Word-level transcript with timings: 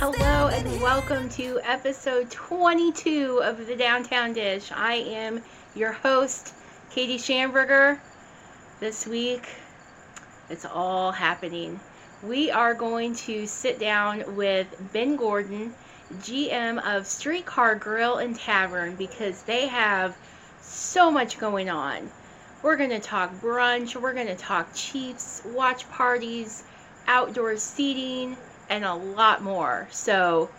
Hello 0.00 0.46
and 0.46 0.80
welcome 0.80 1.28
to 1.30 1.58
episode 1.64 2.30
22 2.30 3.40
of 3.42 3.66
the 3.66 3.74
Downtown 3.74 4.32
Dish. 4.32 4.70
I 4.72 4.94
am 4.94 5.42
your 5.74 5.90
host, 5.90 6.54
Katie 6.88 7.18
Schamberger. 7.18 7.98
This 8.78 9.08
week, 9.08 9.48
it's 10.48 10.64
all 10.64 11.10
happening. 11.10 11.80
We 12.22 12.48
are 12.52 12.74
going 12.74 13.16
to 13.26 13.48
sit 13.48 13.80
down 13.80 14.36
with 14.36 14.68
Ben 14.92 15.16
Gordon, 15.16 15.74
GM 16.18 16.80
of 16.86 17.04
Streetcar 17.04 17.74
Grill 17.74 18.18
and 18.18 18.38
Tavern, 18.38 18.94
because 18.94 19.42
they 19.42 19.66
have 19.66 20.16
so 20.62 21.10
much 21.10 21.40
going 21.40 21.70
on. 21.70 22.08
We're 22.62 22.76
going 22.76 22.90
to 22.90 23.00
talk 23.00 23.34
brunch, 23.40 23.96
we're 23.96 24.14
going 24.14 24.28
to 24.28 24.36
talk 24.36 24.72
Chiefs, 24.76 25.42
watch 25.44 25.90
parties, 25.90 26.62
outdoor 27.08 27.56
seating, 27.56 28.36
and 28.68 28.84
a 28.84 28.94
lot 28.94 29.42
more. 29.42 29.88
So 29.90 30.50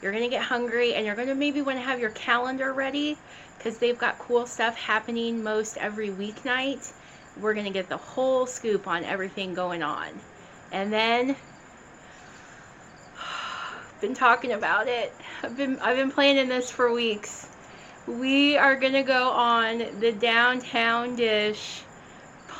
you're 0.00 0.12
going 0.12 0.24
to 0.24 0.30
get 0.30 0.42
hungry 0.42 0.94
and 0.94 1.06
you're 1.06 1.14
going 1.14 1.28
to 1.28 1.34
maybe 1.34 1.62
want 1.62 1.78
to 1.78 1.84
have 1.84 2.00
your 2.00 2.10
calendar 2.10 2.72
ready 2.72 3.16
because 3.56 3.78
they've 3.78 3.98
got 3.98 4.18
cool 4.18 4.46
stuff 4.46 4.76
happening 4.76 5.42
most 5.42 5.76
every 5.76 6.10
weeknight. 6.10 6.92
We're 7.40 7.54
going 7.54 7.66
to 7.66 7.72
get 7.72 7.88
the 7.88 7.96
whole 7.96 8.46
scoop 8.46 8.88
on 8.88 9.04
everything 9.04 9.54
going 9.54 9.82
on. 9.82 10.08
And 10.72 10.92
then 10.92 11.36
been 14.00 14.14
talking 14.14 14.52
about 14.52 14.88
it. 14.88 15.14
I've 15.42 15.56
been 15.56 15.78
I've 15.78 15.96
been 15.96 16.10
planning 16.10 16.48
this 16.48 16.70
for 16.70 16.92
weeks. 16.92 17.48
We 18.08 18.56
are 18.56 18.74
going 18.74 18.94
to 18.94 19.04
go 19.04 19.30
on 19.30 20.00
the 20.00 20.10
downtown 20.10 21.14
dish 21.14 21.82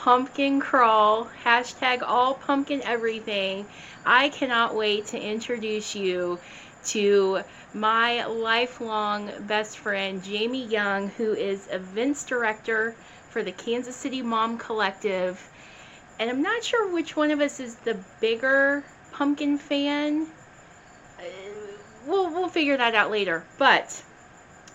pumpkin 0.03 0.59
crawl, 0.59 1.29
hashtag 1.45 2.03
all 2.03 2.35
pumpkin 2.35 2.83
everything. 2.83 3.65
I 4.05 4.31
cannot 4.31 4.75
wait 4.75 5.07
to 5.07 5.21
introduce 5.21 5.95
you 5.95 6.41
to 6.87 7.43
my 7.73 8.25
lifelong 8.27 9.31
best 9.47 9.79
friend, 9.79 10.21
Jamie 10.21 10.67
Young, 10.67 11.09
who 11.11 11.35
is 11.35 11.69
events 11.71 12.25
director 12.25 12.97
for 13.31 13.45
the 13.45 13.53
Kansas 13.53 13.95
City 13.95 14.23
Mom 14.23 14.59
Collective. 14.59 15.49
And 16.19 16.29
I'm 16.29 16.43
not 16.43 16.65
sure 16.65 16.93
which 16.93 17.15
one 17.15 17.31
of 17.31 17.41
us 17.41 17.61
is 17.61 17.77
the 17.77 17.97
bigger 18.21 18.83
pumpkin 19.13 19.57
fan. 19.57 20.27
We'll, 22.09 22.29
we'll 22.29 22.49
figure 22.49 22.77
that 22.77 22.97
out 22.97 23.13
later. 23.13 23.45
But 23.57 24.03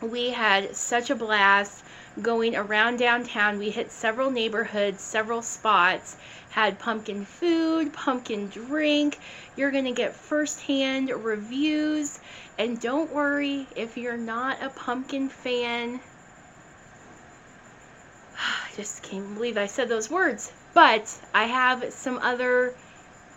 we 0.01 0.29
had 0.29 0.73
such 0.73 1.09
a 1.09 1.15
blast 1.15 1.83
going 2.21 2.55
around 2.55 2.97
downtown. 2.97 3.59
We 3.59 3.69
hit 3.69 3.91
several 3.91 4.31
neighborhoods, 4.31 5.01
several 5.01 5.41
spots, 5.41 6.17
had 6.49 6.79
pumpkin 6.79 7.25
food, 7.25 7.93
pumpkin 7.93 8.49
drink. 8.49 9.19
You're 9.55 9.71
going 9.71 9.85
to 9.85 9.91
get 9.91 10.15
firsthand 10.15 11.09
reviews. 11.09 12.19
And 12.57 12.79
don't 12.79 13.11
worry 13.11 13.67
if 13.75 13.97
you're 13.97 14.17
not 14.17 14.61
a 14.61 14.69
pumpkin 14.69 15.29
fan. 15.29 15.99
I 18.37 18.69
just 18.75 19.03
can't 19.03 19.35
believe 19.35 19.57
I 19.57 19.67
said 19.67 19.89
those 19.89 20.09
words. 20.09 20.51
But 20.73 21.13
I 21.33 21.45
have 21.45 21.93
some 21.93 22.17
other 22.19 22.75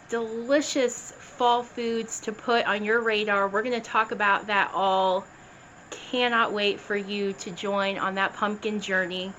delicious 0.08 1.12
fall 1.12 1.62
foods 1.62 2.20
to 2.20 2.32
put 2.32 2.66
on 2.66 2.84
your 2.84 3.00
radar. 3.00 3.48
We're 3.48 3.62
going 3.62 3.80
to 3.80 3.88
talk 3.88 4.12
about 4.12 4.48
that 4.48 4.70
all 4.74 5.24
cannot 5.90 6.52
wait 6.52 6.80
for 6.80 6.96
you 6.96 7.32
to 7.34 7.50
join 7.50 7.98
on 7.98 8.14
that 8.14 8.34
pumpkin 8.34 8.80
journey. 8.80 9.32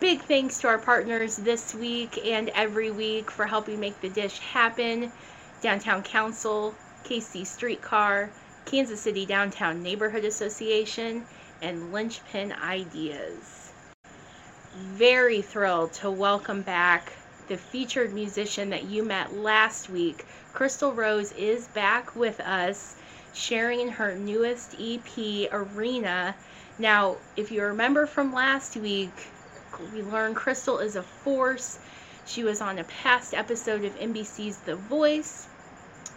Big 0.00 0.22
thanks 0.22 0.58
to 0.58 0.68
our 0.68 0.78
partners 0.78 1.36
this 1.36 1.74
week 1.74 2.18
and 2.24 2.48
every 2.50 2.90
week 2.90 3.30
for 3.30 3.46
helping 3.46 3.78
make 3.78 4.00
the 4.00 4.08
dish 4.08 4.38
happen 4.38 5.12
Downtown 5.60 6.02
Council, 6.02 6.74
KC 7.04 7.46
Streetcar, 7.46 8.30
Kansas 8.64 9.00
City 9.00 9.26
Downtown 9.26 9.82
Neighborhood 9.82 10.24
Association, 10.24 11.26
and 11.60 11.92
Linchpin 11.92 12.52
Ideas. 12.52 13.72
Very 14.74 15.42
thrilled 15.42 15.92
to 15.94 16.10
welcome 16.10 16.62
back 16.62 17.12
the 17.48 17.58
featured 17.58 18.14
musician 18.14 18.70
that 18.70 18.84
you 18.84 19.02
met 19.02 19.34
last 19.34 19.90
week. 19.90 20.24
Crystal 20.54 20.92
Rose 20.92 21.32
is 21.32 21.66
back 21.68 22.14
with 22.16 22.40
us 22.40 22.96
sharing 23.32 23.88
her 23.88 24.14
newest 24.14 24.74
EP, 24.80 25.48
Arena. 25.52 26.34
Now, 26.78 27.16
if 27.36 27.50
you 27.50 27.62
remember 27.62 28.06
from 28.06 28.32
last 28.32 28.76
week, 28.76 29.28
we 29.92 30.02
learned 30.02 30.36
Crystal 30.36 30.78
is 30.78 30.96
a 30.96 31.02
force. 31.02 31.78
She 32.26 32.42
was 32.42 32.60
on 32.60 32.78
a 32.78 32.84
past 32.84 33.34
episode 33.34 33.84
of 33.84 33.94
NBC's 33.98 34.58
The 34.58 34.76
Voice. 34.76 35.46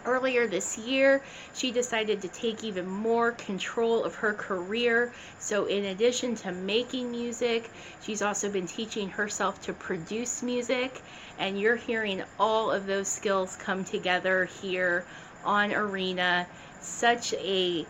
Earlier 0.06 0.46
this 0.46 0.76
year, 0.76 1.22
she 1.54 1.70
decided 1.70 2.20
to 2.22 2.28
take 2.28 2.62
even 2.62 2.86
more 2.86 3.32
control 3.32 4.04
of 4.04 4.14
her 4.16 4.34
career. 4.34 5.12
So, 5.38 5.64
in 5.64 5.86
addition 5.86 6.34
to 6.36 6.52
making 6.52 7.10
music, 7.10 7.70
she's 8.02 8.20
also 8.20 8.50
been 8.50 8.66
teaching 8.66 9.08
herself 9.08 9.62
to 9.62 9.72
produce 9.72 10.42
music. 10.42 11.00
And 11.38 11.58
you're 11.58 11.76
hearing 11.76 12.22
all 12.38 12.70
of 12.70 12.86
those 12.86 13.08
skills 13.08 13.56
come 13.56 13.84
together 13.84 14.44
here 14.44 15.06
on 15.44 15.72
Arena 15.72 16.46
such 16.84 17.34
a 17.34 17.86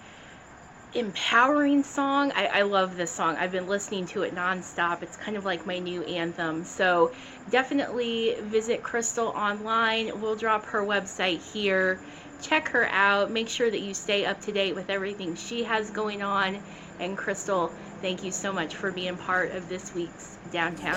empowering 0.95 1.83
song. 1.83 2.33
I, 2.37 2.47
I, 2.47 2.63
love 2.63 2.97
this 2.97 3.11
song. 3.11 3.37
I've 3.37 3.51
been 3.51 3.67
listening 3.67 4.07
to 4.09 4.23
it 4.23 4.35
nonstop. 4.35 5.03
It's 5.03 5.17
kind 5.17 5.37
of 5.37 5.45
like 5.45 5.67
my 5.67 5.79
new 5.81 6.03
anthem. 6.05 6.65
So 6.65 7.11
definitely 7.51 8.37
visit 8.41 8.83
Crystal 8.83 9.29
online. 9.29 10.21
We'll 10.21 10.37
drop 10.37 10.65
her 10.67 10.83
website 10.83 11.41
here. 11.53 11.99
Check 12.43 12.69
her 12.69 12.87
out. 12.87 13.31
Make 13.31 13.49
sure 13.49 13.71
that 13.71 13.81
you 13.81 13.93
stay 13.93 14.25
up 14.25 14.41
to 14.43 14.53
date 14.53 14.75
with 14.75 14.89
everything 14.89 15.35
she 15.35 15.65
has 15.65 15.91
going 15.91 16.23
on. 16.23 16.63
And 17.01 17.19
Crystal, 17.19 17.73
thank 18.05 18.23
you 18.23 18.31
so 18.31 18.53
much 18.53 18.77
for 18.77 18.93
being 18.93 19.17
part 19.17 19.53
of 19.53 19.67
this 19.71 19.95
week's 19.95 20.37
Downtown. 20.53 20.95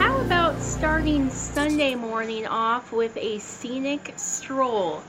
How 0.00 0.16
about 0.20 0.62
starting 0.62 1.28
Sunday 1.28 1.96
morning 1.96 2.46
off 2.46 2.92
with 2.92 3.16
a 3.16 3.40
scenic 3.40 4.12
stroll? 4.14 5.02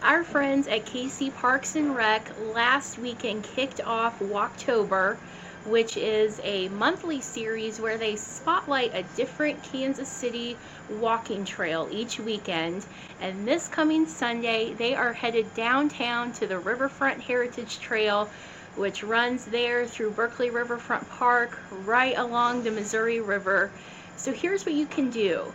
Our 0.00 0.22
friends 0.22 0.68
at 0.68 0.86
KC 0.86 1.34
Parks 1.34 1.74
and 1.74 1.96
Rec 1.96 2.30
last 2.54 2.98
weekend 2.98 3.42
kicked 3.42 3.80
off 3.80 4.16
Walktober 4.20 5.16
which 5.66 5.96
is 5.96 6.40
a 6.44 6.68
monthly 6.68 7.20
series 7.20 7.80
where 7.80 7.98
they 7.98 8.14
spotlight 8.14 8.92
a 8.94 9.02
different 9.16 9.60
Kansas 9.64 10.08
City 10.08 10.56
walking 11.00 11.44
trail 11.44 11.88
each 11.90 12.20
weekend. 12.20 12.84
And 13.20 13.46
this 13.46 13.66
coming 13.66 14.06
Sunday, 14.06 14.74
they 14.74 14.94
are 14.94 15.12
headed 15.12 15.52
downtown 15.54 16.32
to 16.34 16.46
the 16.46 16.58
Riverfront 16.58 17.20
Heritage 17.20 17.80
Trail, 17.80 18.28
which 18.76 19.02
runs 19.02 19.44
there 19.46 19.86
through 19.86 20.10
Berkley 20.10 20.50
Riverfront 20.50 21.08
Park, 21.10 21.58
right 21.70 22.16
along 22.16 22.62
the 22.62 22.70
Missouri 22.70 23.20
River. 23.20 23.70
So 24.16 24.32
here's 24.32 24.64
what 24.64 24.74
you 24.74 24.86
can 24.86 25.10
do 25.10 25.52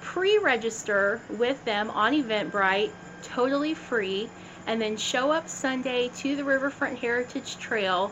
pre 0.00 0.38
register 0.38 1.20
with 1.28 1.62
them 1.64 1.90
on 1.90 2.12
Eventbrite, 2.12 2.90
totally 3.22 3.74
free, 3.74 4.28
and 4.66 4.80
then 4.80 4.96
show 4.96 5.32
up 5.32 5.48
Sunday 5.48 6.08
to 6.16 6.36
the 6.36 6.44
Riverfront 6.44 6.98
Heritage 6.98 7.58
Trail 7.58 8.10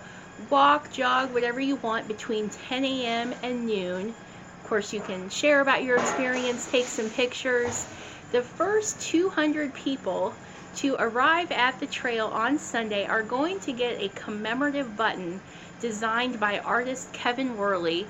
walk, 0.51 0.93
jog, 0.93 1.33
whatever 1.33 1.61
you 1.61 1.77
want 1.77 2.09
between 2.09 2.49
10 2.49 2.85
a.m. 2.85 3.35
and 3.43 3.67
noon. 3.67 4.09
Of 4.09 4.69
course, 4.69 4.93
you 4.93 5.01
can 5.01 5.29
share 5.29 5.61
about 5.61 5.85
your 5.85 5.97
experience, 5.97 6.71
take 6.71 6.87
some 6.87 7.11
pictures. 7.11 7.87
The 8.33 8.43
first 8.43 9.01
200 9.03 9.75
people 9.75 10.35
to 10.77 10.97
arrive 10.99 11.53
at 11.53 11.79
the 11.81 11.87
trail 11.87 12.29
on 12.29 12.59
Sunday 12.59 13.07
are 13.07 13.23
going 13.23 13.61
to 13.61 13.73
get 13.73 14.01
a 14.01 14.09
commemorative 14.09 14.97
button 14.97 15.41
designed 15.81 16.41
by 16.41 16.59
artist 16.61 17.13
Kevin 17.13 17.57
Worley. 17.57 18.07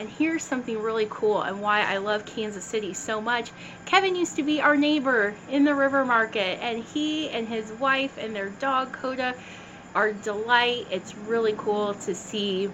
And 0.00 0.08
here's 0.08 0.42
something 0.42 0.80
really 0.80 1.06
cool 1.10 1.42
and 1.42 1.60
why 1.60 1.82
I 1.82 1.98
love 1.98 2.24
Kansas 2.24 2.64
City 2.64 2.94
so 2.94 3.20
much. 3.20 3.52
Kevin 3.84 4.16
used 4.16 4.34
to 4.36 4.42
be 4.42 4.62
our 4.62 4.76
neighbor 4.76 5.34
in 5.50 5.64
the 5.64 5.74
river 5.74 6.06
market, 6.06 6.58
and 6.62 6.82
he 6.82 7.28
and 7.28 7.46
his 7.46 7.70
wife 7.72 8.16
and 8.16 8.34
their 8.34 8.48
dog 8.48 8.92
Coda 8.92 9.34
our 9.94 10.12
delight. 10.12 10.86
It's 10.90 11.16
really 11.16 11.54
cool 11.56 11.94
to 11.94 12.14
see 12.14 12.70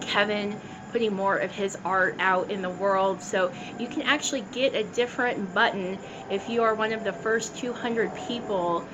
Kevin 0.00 0.58
putting 0.92 1.14
more 1.14 1.36
of 1.36 1.50
his 1.50 1.76
art 1.84 2.16
out 2.18 2.50
in 2.50 2.62
the 2.62 2.70
world. 2.70 3.20
So 3.20 3.52
you 3.78 3.86
can 3.86 4.02
actually 4.02 4.42
get 4.52 4.74
a 4.74 4.84
different 4.84 5.52
button 5.52 5.98
if 6.30 6.48
you 6.48 6.62
are 6.62 6.74
one 6.74 6.92
of 6.92 7.04
the 7.04 7.12
first 7.12 7.56
200 7.56 8.14
people 8.14 8.86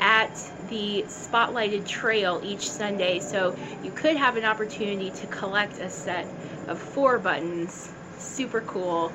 at 0.00 0.34
the 0.68 1.04
spotlighted 1.08 1.86
trail 1.86 2.40
each 2.42 2.70
Sunday. 2.70 3.20
So 3.20 3.54
you 3.84 3.90
could 3.90 4.16
have 4.16 4.36
an 4.36 4.44
opportunity 4.44 5.10
to 5.10 5.26
collect 5.26 5.78
a 5.78 5.90
set 5.90 6.26
of 6.68 6.78
four 6.78 7.18
buttons. 7.18 7.92
Super 8.18 8.62
cool. 8.62 9.12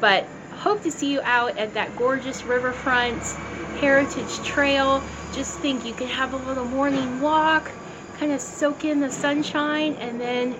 But 0.00 0.26
hope 0.58 0.82
to 0.82 0.90
see 0.90 1.12
you 1.12 1.20
out 1.22 1.56
at 1.56 1.72
that 1.74 1.96
gorgeous 1.96 2.42
riverfront 2.42 3.22
heritage 3.80 4.38
trail 4.44 5.02
just 5.32 5.58
think 5.60 5.84
you 5.84 5.94
could 5.94 6.08
have 6.08 6.34
a 6.34 6.36
little 6.48 6.64
morning 6.64 7.20
walk, 7.20 7.70
kind 8.18 8.32
of 8.32 8.40
soak 8.40 8.84
in 8.84 8.98
the 8.98 9.10
sunshine, 9.10 9.94
and 10.00 10.20
then 10.20 10.56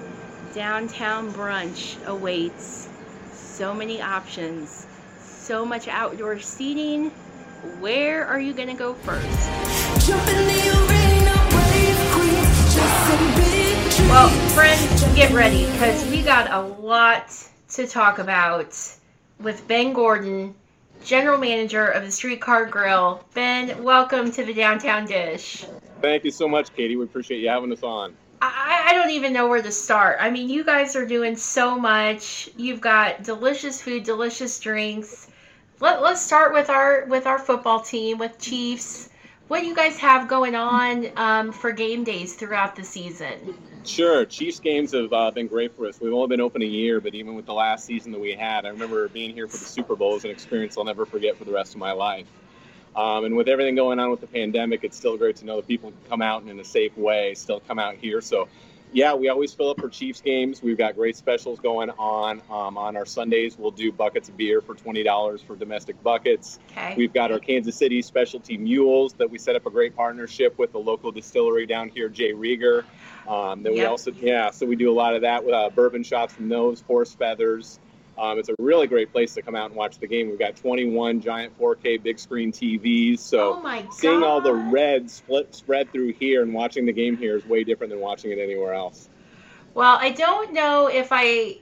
downtown 0.55 1.33
brunch 1.33 1.97
awaits. 2.07 2.89
So 3.33 3.75
many 3.75 4.01
options, 4.01 4.87
so 5.21 5.65
much 5.65 5.89
outdoor 5.89 6.39
seating. 6.39 7.11
Where 7.81 8.25
are 8.25 8.39
you 8.39 8.53
going 8.53 8.69
to 8.69 8.75
go 8.75 8.95
first? 8.95 9.27
Well, 14.09 14.29
friends, 14.51 15.17
get 15.17 15.33
ready 15.33 15.67
because 15.73 16.09
we 16.09 16.23
got 16.23 16.51
a 16.53 16.61
lot 16.81 17.35
to 17.71 17.87
talk 17.87 18.21
about 18.21 18.98
with 19.41 19.67
Ben 19.69 19.93
Gordon, 19.93 20.55
General 21.05 21.39
Manager 21.39 21.87
of 21.87 22.05
the 22.05 22.11
Streetcar 22.11 22.67
Grill. 22.67 23.25
Ben, 23.35 23.83
welcome 23.83 24.33
to 24.33 24.45
the 24.45 24.53
Downtown 24.53 25.07
Dish. 25.07 25.65
Thank 26.01 26.25
you 26.25 26.31
so 26.31 26.49
much, 26.49 26.75
Katie. 26.75 26.97
We 26.97 27.05
appreciate 27.05 27.41
you 27.41 27.49
having 27.49 27.73
us 27.73 27.83
on. 27.83 28.15
I, 28.41 28.87
I 28.89 28.95
don't 28.95 29.11
even 29.11 29.33
know 29.33 29.49
where 29.49 29.63
to 29.63 29.73
start. 29.73 30.19
I 30.21 30.31
mean, 30.31 30.49
you 30.49 30.65
guys 30.65 30.95
are 30.97 31.07
doing 31.07 31.37
so 31.37 31.79
much. 31.79 32.49
You've 32.57 32.81
got 32.81 33.23
delicious 33.23 33.83
food, 33.83 34.05
delicious 34.05 34.59
drinks. 34.61 35.29
Let, 35.81 36.03
let's 36.03 36.21
start 36.21 36.53
with 36.53 36.71
our 36.71 37.05
with 37.07 37.27
our 37.27 37.39
football 37.39 37.81
team 37.81 38.19
with 38.19 38.39
Chiefs. 38.39 39.09
What 39.49 39.61
do 39.61 39.67
you 39.67 39.75
guys 39.75 39.99
have 39.99 40.29
going 40.29 40.55
on 40.55 41.09
um, 41.17 41.53
for 41.53 41.73
game 41.73 42.05
days 42.05 42.35
throughout 42.35 42.77
the 42.77 42.85
season? 42.85 43.57
Sure, 43.85 44.25
Chiefs 44.27 44.61
games 44.61 44.93
have 44.93 45.13
uh, 45.13 45.31
been 45.31 45.47
great 45.47 45.75
for 45.75 45.87
us. 45.87 46.01
We've 46.01 46.13
only 46.13 46.29
been 46.29 46.41
open 46.41 46.63
a 46.63 46.67
year, 46.67 47.01
but 47.01 47.15
even 47.15 47.35
with 47.35 47.47
the 47.47 47.55
last 47.55 47.87
season 47.87 48.13
that 48.13 48.21
we 48.21 48.33
had, 48.35 48.67
I 48.67 48.69
remember 48.69 49.09
being 49.09 49.35
here 49.35 49.49
for 49.49 49.57
the 49.57 49.65
Super 49.65 49.97
Bowl 49.97 50.17
is 50.17 50.25
an 50.25 50.31
experience 50.31 50.77
I'll 50.77 50.85
never 50.85 51.07
forget 51.07 51.37
for 51.37 51.45
the 51.45 51.53
rest 51.53 51.75
of 51.75 51.81
my 51.81 51.93
life. 51.93 52.27
Um, 52.95 53.25
and 53.25 53.37
with 53.37 53.49
everything 53.49 53.77
going 53.77 53.99
on 53.99 54.11
with 54.11 54.21
the 54.21 54.27
pandemic, 54.27 54.85
it's 54.85 54.97
still 54.97 55.17
great 55.17 55.37
to 55.37 55.47
know 55.47 55.57
that 55.57 55.69
people 55.69 55.91
can 55.91 56.11
come 56.11 56.23
out 56.23 56.43
and 56.43 56.51
in 56.51 56.59
a 56.59 56.65
safe 56.65 56.97
way 56.97 57.35
still 57.35 57.61
come 57.61 57.79
out 57.79 57.95
here. 57.95 58.21
So, 58.21 58.49
yeah, 58.93 59.15
we 59.15 59.29
always 59.29 59.53
fill 59.53 59.71
up 59.71 59.81
for 59.81 59.89
Chiefs 59.89 60.21
games. 60.21 60.63
We've 60.63 60.79
got 60.79 60.95
great 60.95 61.17
specials 61.17 61.59
going 61.59 61.91
on. 61.91 62.41
Um, 62.51 62.79
on 62.79 62.97
our 62.97 63.07
Sundays, 63.07 63.59
we'll 63.59 63.71
do 63.71 63.93
buckets 63.93 64.29
of 64.29 64.37
beer 64.37 64.61
for 64.61 64.75
$20 64.75 65.45
for 65.45 65.57
domestic 65.57 66.03
buckets. 66.03 66.59
Okay. 66.73 66.95
We've 66.97 67.13
got 67.13 67.31
our 67.31 67.39
Kansas 67.39 67.77
City 67.77 68.03
specialty 68.03 68.57
mules 68.57 69.13
that 69.15 69.31
we 69.31 69.39
set 69.39 69.57
up 69.57 69.67
a 69.67 69.71
great 69.71 69.95
partnership 69.95 70.59
with 70.59 70.73
the 70.73 70.79
local 70.79 71.13
distillery 71.13 71.67
down 71.67 71.89
here, 71.89 72.09
J. 72.09 72.33
Rieger. 72.33 72.85
Um, 73.27 73.63
that 73.63 73.73
we 73.73 73.85
also, 73.85 74.11
yeah, 74.13 74.51
so 74.51 74.65
we 74.65 74.75
do 74.75 74.91
a 74.91 74.95
lot 74.95 75.15
of 75.15 75.23
that 75.23 75.45
with 75.45 75.55
uh, 75.55 75.69
bourbon 75.69 76.03
shots 76.03 76.33
from 76.33 76.49
those, 76.49 76.81
horse 76.81 77.15
feathers. 77.15 77.79
Um, 78.19 78.39
it's 78.39 78.49
a 78.49 78.55
really 78.59 78.87
great 78.87 79.13
place 79.13 79.35
to 79.35 79.43
come 79.43 79.55
out 79.55 79.67
and 79.67 79.77
watch 79.77 79.99
the 79.99 80.07
game. 80.07 80.29
We've 80.29 80.39
got 80.39 80.57
21 80.57 81.21
giant 81.21 81.57
4K 81.59 82.03
big 82.03 82.19
screen 82.19 82.51
TVs. 82.51 83.21
So 83.21 83.61
oh 83.65 83.87
seeing 83.91 84.23
all 84.23 84.41
the 84.41 84.55
red 84.55 85.11
split 85.11 85.55
spread 85.55 85.93
through 85.93 86.13
here 86.15 86.43
and 86.43 86.53
watching 86.53 86.85
the 86.87 86.93
game 86.93 87.17
here 87.17 87.37
is 87.37 87.45
way 87.47 87.65
different 87.65 87.93
than 87.93 88.01
watching 88.01 88.33
it 88.33 88.39
anywhere 88.39 88.75
else. 88.75 89.09
Well, 89.75 89.97
I 90.01 90.11
don't 90.11 90.53
know 90.53 90.89
if 90.89 91.09
I 91.13 91.59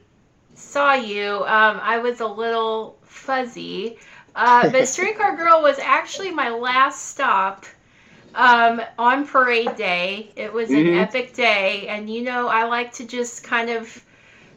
saw 0.54 0.94
you. 0.94 1.44
Um, 1.44 1.80
I 1.82 1.98
was 1.98 2.20
a 2.20 2.26
little 2.26 2.96
fuzzy. 3.02 3.98
Uh, 4.34 4.70
but 4.70 4.88
Streetcar 4.88 5.36
Grill 5.36 5.62
was 5.62 5.78
actually 5.78 6.30
my 6.30 6.48
last 6.50 7.06
stop 7.06 7.66
um, 8.34 8.80
on 8.98 9.26
parade 9.26 9.76
day. 9.76 10.30
It 10.36 10.52
was 10.52 10.70
an 10.70 10.76
Mhm. 10.76 11.02
epic 11.02 11.34
day. 11.34 11.88
And, 11.88 12.08
you 12.08 12.22
know, 12.22 12.48
I 12.48 12.64
like 12.64 12.92
to 12.94 13.06
just 13.06 13.44
kind 13.44 13.70
of 13.70 14.05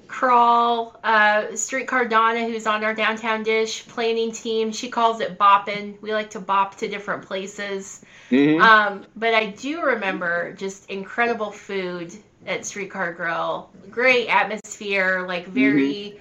crawl. 0.09 0.99
Uh, 1.03 1.55
Streetcar 1.55 2.05
Donna, 2.05 2.43
who's 2.45 2.67
on 2.67 2.83
our 2.83 2.93
downtown 2.93 3.43
dish 3.43 3.87
planning 3.87 4.31
team, 4.31 4.71
she 4.71 4.89
calls 4.89 5.21
it 5.21 5.37
bopping. 5.37 6.01
We 6.01 6.13
like 6.13 6.31
to 6.31 6.39
bop 6.41 6.75
to 6.77 6.89
different 6.89 7.23
places. 7.23 8.03
Mm-hmm. 8.29 8.61
Um, 8.61 9.05
but 9.15 9.33
I 9.33 9.47
do 9.51 9.81
remember 9.81 10.53
just 10.53 10.89
incredible 10.89 11.51
food 11.51 12.13
at 12.45 12.65
Streetcar 12.65 13.13
Grill. 13.13 13.69
Great 13.89 14.27
atmosphere, 14.27 15.25
like 15.27 15.45
very, 15.47 16.19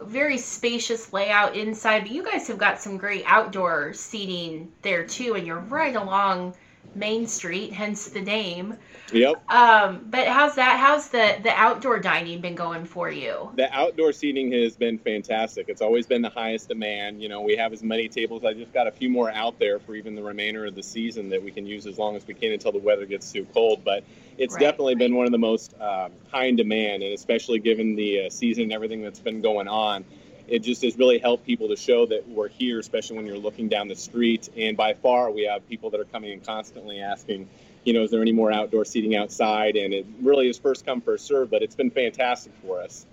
very 0.00 0.36
spacious 0.36 1.12
layout 1.12 1.56
inside. 1.56 2.00
But 2.00 2.10
you 2.10 2.24
guys 2.24 2.48
have 2.48 2.58
got 2.58 2.80
some 2.80 2.96
great 2.98 3.24
outdoor 3.26 3.92
seating 3.94 4.72
there 4.82 5.04
too, 5.04 5.34
and 5.34 5.46
you're 5.46 5.60
right 5.60 5.96
along 5.96 6.54
Main 6.94 7.26
Street, 7.26 7.72
hence 7.72 8.08
the 8.08 8.20
name. 8.22 8.76
Yep. 9.12 9.42
Um, 9.48 10.06
but 10.10 10.28
how's 10.28 10.56
that? 10.56 10.78
How's 10.78 11.10
the 11.10 11.38
the 11.42 11.52
outdoor 11.52 12.00
dining 12.00 12.40
been 12.40 12.54
going 12.56 12.84
for 12.86 13.10
you? 13.10 13.52
The 13.52 13.68
outdoor 13.76 14.12
seating 14.12 14.52
has 14.52 14.76
been 14.76 14.98
fantastic. 14.98 15.68
It's 15.68 15.80
always 15.80 16.06
been 16.06 16.22
the 16.22 16.30
highest 16.30 16.68
demand. 16.68 17.20
You 17.20 17.28
know, 17.28 17.40
we 17.42 17.56
have 17.56 17.72
as 17.72 17.82
many 17.82 18.08
tables. 18.08 18.44
I 18.44 18.54
just 18.54 18.72
got 18.72 18.86
a 18.86 18.92
few 18.92 19.10
more 19.10 19.28
out 19.32 19.58
there 19.58 19.80
for 19.80 19.96
even 19.96 20.14
the 20.14 20.22
remainder 20.22 20.66
of 20.66 20.76
the 20.76 20.84
season 20.84 21.30
that 21.30 21.42
we 21.42 21.50
can 21.50 21.66
use 21.66 21.84
as 21.86 21.98
long 21.98 22.14
as 22.14 22.24
we 22.28 22.34
can 22.34 22.52
until 22.52 22.70
the 22.70 22.78
weather 22.78 23.06
gets 23.06 23.32
too 23.32 23.46
cold. 23.52 23.82
But 23.84 24.04
it's 24.38 24.54
Right, 24.54 24.56
definitely 24.56 24.94
been 24.94 25.16
one 25.16 25.26
of 25.26 25.32
the 25.32 25.38
most 25.38 25.74
um, 25.80 26.12
high 26.30 26.44
in 26.44 26.54
demand, 26.54 27.02
and 27.02 27.12
especially 27.12 27.58
given 27.58 27.96
the 27.96 28.26
uh, 28.26 28.30
season 28.30 28.64
and 28.64 28.72
everything 28.72 29.02
that's 29.02 29.20
been 29.20 29.40
going 29.42 29.66
on. 29.66 30.04
It 30.50 30.64
just 30.64 30.82
has 30.82 30.98
really 30.98 31.18
helped 31.18 31.46
people 31.46 31.68
to 31.68 31.76
show 31.76 32.06
that 32.06 32.28
we're 32.28 32.48
here, 32.48 32.80
especially 32.80 33.16
when 33.16 33.24
you're 33.24 33.38
looking 33.38 33.68
down 33.68 33.86
the 33.86 33.94
street. 33.94 34.48
And 34.56 34.76
by 34.76 34.94
far, 34.94 35.30
we 35.30 35.44
have 35.44 35.66
people 35.68 35.90
that 35.90 36.00
are 36.00 36.04
coming 36.06 36.32
in 36.32 36.40
constantly 36.40 37.00
asking, 37.00 37.48
you 37.84 37.92
know, 37.92 38.02
is 38.02 38.10
there 38.10 38.20
any 38.20 38.32
more 38.32 38.52
outdoor 38.52 38.84
seating 38.84 39.14
outside? 39.14 39.76
And 39.76 39.94
it 39.94 40.04
really 40.20 40.48
is 40.48 40.58
first 40.58 40.84
come, 40.84 41.00
first 41.00 41.24
serve, 41.24 41.50
but 41.50 41.62
it's 41.62 41.76
been 41.76 41.90
fantastic 41.90 42.52
for 42.66 42.82
us. 42.82 43.06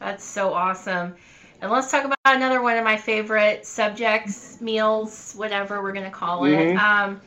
That's 0.00 0.22
so 0.22 0.52
awesome. 0.52 1.14
And 1.62 1.70
let's 1.70 1.90
talk 1.90 2.04
about 2.04 2.16
another 2.26 2.60
one 2.60 2.76
of 2.76 2.84
my 2.84 2.98
favorite 2.98 3.64
subjects, 3.64 4.60
meals, 4.60 5.32
whatever 5.34 5.82
we're 5.82 5.92
going 5.92 6.04
to 6.04 6.10
call 6.10 6.44
it. 6.44 6.50
Mhm. 6.50 6.78
Um, 6.78 7.22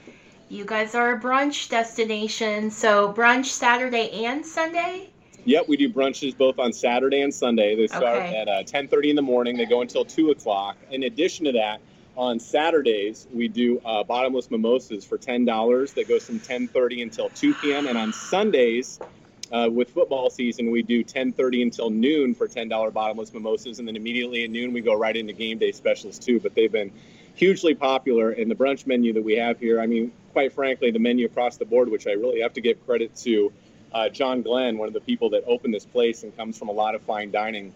you 0.50 0.64
guys 0.64 0.94
are 0.94 1.16
a 1.16 1.20
brunch 1.20 1.70
destination. 1.70 2.70
So, 2.70 3.12
brunch 3.14 3.46
Saturday 3.46 4.26
and 4.26 4.46
Sunday? 4.46 5.10
Yep, 5.46 5.68
we 5.68 5.78
do 5.78 5.90
brunches 5.90 6.36
both 6.36 6.58
on 6.58 6.74
Saturday 6.74 7.22
and 7.22 7.34
Sunday. 7.34 7.76
They 7.76 7.86
start 7.88 8.18
Okay. 8.18 8.36
at 8.36 8.48
uh, 8.48 8.64
10:30 8.64 9.12
in 9.12 9.16
the 9.16 9.22
morning. 9.22 9.58
They 9.58 9.66
go 9.68 9.82
until 9.82 10.04
two 10.04 10.32
o'clock. 10.32 10.76
In 10.90 11.04
addition 11.04 11.46
to 11.46 11.52
that, 11.54 11.82
on 12.18 12.40
Saturdays 12.40 13.28
we 13.32 13.48
do 13.48 13.80
uh, 13.86 14.04
bottomless 14.04 14.50
mimosas 14.50 15.06
for 15.06 15.18
ten 15.20 15.46
dollars. 15.46 15.94
That 15.94 16.08
goes 16.08 16.26
from 16.26 16.40
10:30 16.40 17.04
until 17.04 17.30
2 17.30 17.54
p.m. 17.54 17.86
And 17.86 17.96
on 17.98 18.12
Sundays, 18.12 19.00
uh, 19.52 19.70
with 19.72 19.92
football 19.92 20.32
season, 20.32 20.72
we 20.72 20.82
do 20.82 21.04
10:30 21.04 21.62
until 21.62 21.92
noon 21.92 22.34
for 22.34 22.48
$10 22.48 22.92
bottomless 22.92 23.32
mimosas, 23.32 23.78
and 23.78 23.88
then 23.88 23.96
immediately 23.96 24.46
at 24.46 24.50
noon 24.50 24.74
we 24.74 24.82
go 24.82 24.96
right 24.96 25.16
into 25.16 25.34
game 25.34 25.60
day 25.60 25.72
specials 25.72 26.18
too. 26.18 26.40
But 26.40 26.56
they've 26.56 26.72
been 26.72 26.92
hugely 27.36 27.76
popular 27.76 28.32
in 28.32 28.50
the 28.50 28.56
brunch 28.56 28.88
menu 28.88 29.14
that 29.14 29.24
we 29.24 29.36
have 29.36 29.60
here. 29.60 29.80
I 29.80 29.86
mean, 29.86 30.12
quite 30.32 30.54
frankly, 30.54 30.90
the 30.90 31.00
menu 31.00 31.26
across 31.28 31.58
the 31.58 31.66
board, 31.66 31.90
which 31.90 32.08
I 32.08 32.14
really 32.14 32.42
have 32.42 32.54
to 32.54 32.62
give 32.62 32.84
credit 32.86 33.14
to 33.18 33.52
uh, 33.96 34.10
John 34.10 34.42
Glenn, 34.42 34.78
one 34.78 34.90
of 34.90 34.94
the 34.94 35.00
people 35.00 35.30
that 35.30 35.46
opened 35.48 35.74
this 35.74 35.86
place 35.86 36.24
and 36.24 36.36
comes 36.36 36.60
from 36.60 36.68
a 36.68 36.74
lot 36.74 36.96
of 36.96 37.02
fine 37.04 37.32
dining. 37.32 37.74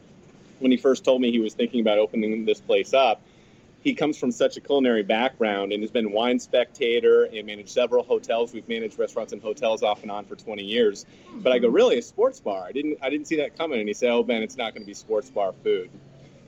When 0.59 0.69
he 0.69 0.75
first 0.77 1.05
told 1.05 1.21
me 1.21 1.31
he 1.31 1.39
was 1.39 1.53
thinking 1.53 1.79
about 1.79 1.97
opening 1.97 2.43
this 2.43 2.59
place 2.59 2.93
up, 2.93 3.21
he 3.81 3.93
comes 3.93 4.17
from 4.17 4.33
such 4.33 4.57
a 4.57 4.59
culinary 4.59 5.03
background 5.03 5.71
and 5.71 5.81
has 5.81 5.91
been 5.91 6.11
wine 6.11 6.37
spectator 6.37 7.23
and 7.23 7.47
managed 7.47 7.69
several 7.69 8.03
hotels. 8.03 8.53
We've 8.53 8.67
managed 8.67 8.99
restaurants 8.99 9.31
and 9.31 9.41
hotels 9.41 9.81
off 9.81 10.01
and 10.01 10.11
on 10.11 10.25
for 10.25 10.35
20 10.35 10.61
years. 10.61 11.05
But 11.35 11.53
I 11.53 11.59
go, 11.59 11.69
really, 11.69 11.97
a 11.97 12.01
sports 12.01 12.41
bar? 12.41 12.65
I 12.65 12.73
didn't, 12.73 12.97
I 13.01 13.09
didn't 13.09 13.27
see 13.27 13.37
that 13.37 13.57
coming. 13.57 13.79
And 13.79 13.87
he 13.87 13.93
said, 13.93 14.09
oh, 14.09 14.21
Ben, 14.21 14.43
it's 14.43 14.57
not 14.57 14.73
going 14.73 14.83
to 14.83 14.87
be 14.87 14.93
sports 14.93 15.29
bar 15.29 15.53
food. 15.63 15.89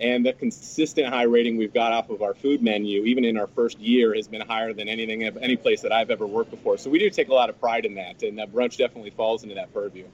And 0.02 0.26
the 0.26 0.34
consistent 0.34 1.08
high 1.08 1.24
rating 1.24 1.58
we've 1.58 1.74
got 1.74 1.94
off 1.94 2.10
of 2.10 2.24
our 2.24 2.34
food 2.34 2.64
menu, 2.64 3.04
even 3.06 3.24
in 3.24 3.38
our 3.38 3.46
first 3.46 3.80
year, 3.80 4.16
has 4.16 4.28
been 4.28 4.42
higher 4.42 4.74
than 4.74 4.90
anything, 4.90 5.26
of 5.26 5.38
any 5.38 5.56
place 5.56 5.82
that 5.82 5.92
I've 5.92 6.10
ever 6.10 6.26
worked 6.26 6.50
before. 6.50 6.80
So 6.80 6.90
we 6.90 6.98
do 6.98 7.10
take 7.12 7.30
a 7.30 7.34
lot 7.34 7.50
of 7.52 7.60
pride 7.60 7.86
in 7.86 7.94
that, 7.96 8.24
and 8.24 8.40
that 8.40 8.52
brunch 8.52 8.78
definitely 8.78 9.12
falls 9.12 9.44
into 9.44 9.54
that 9.56 9.72
purview. 9.74 10.06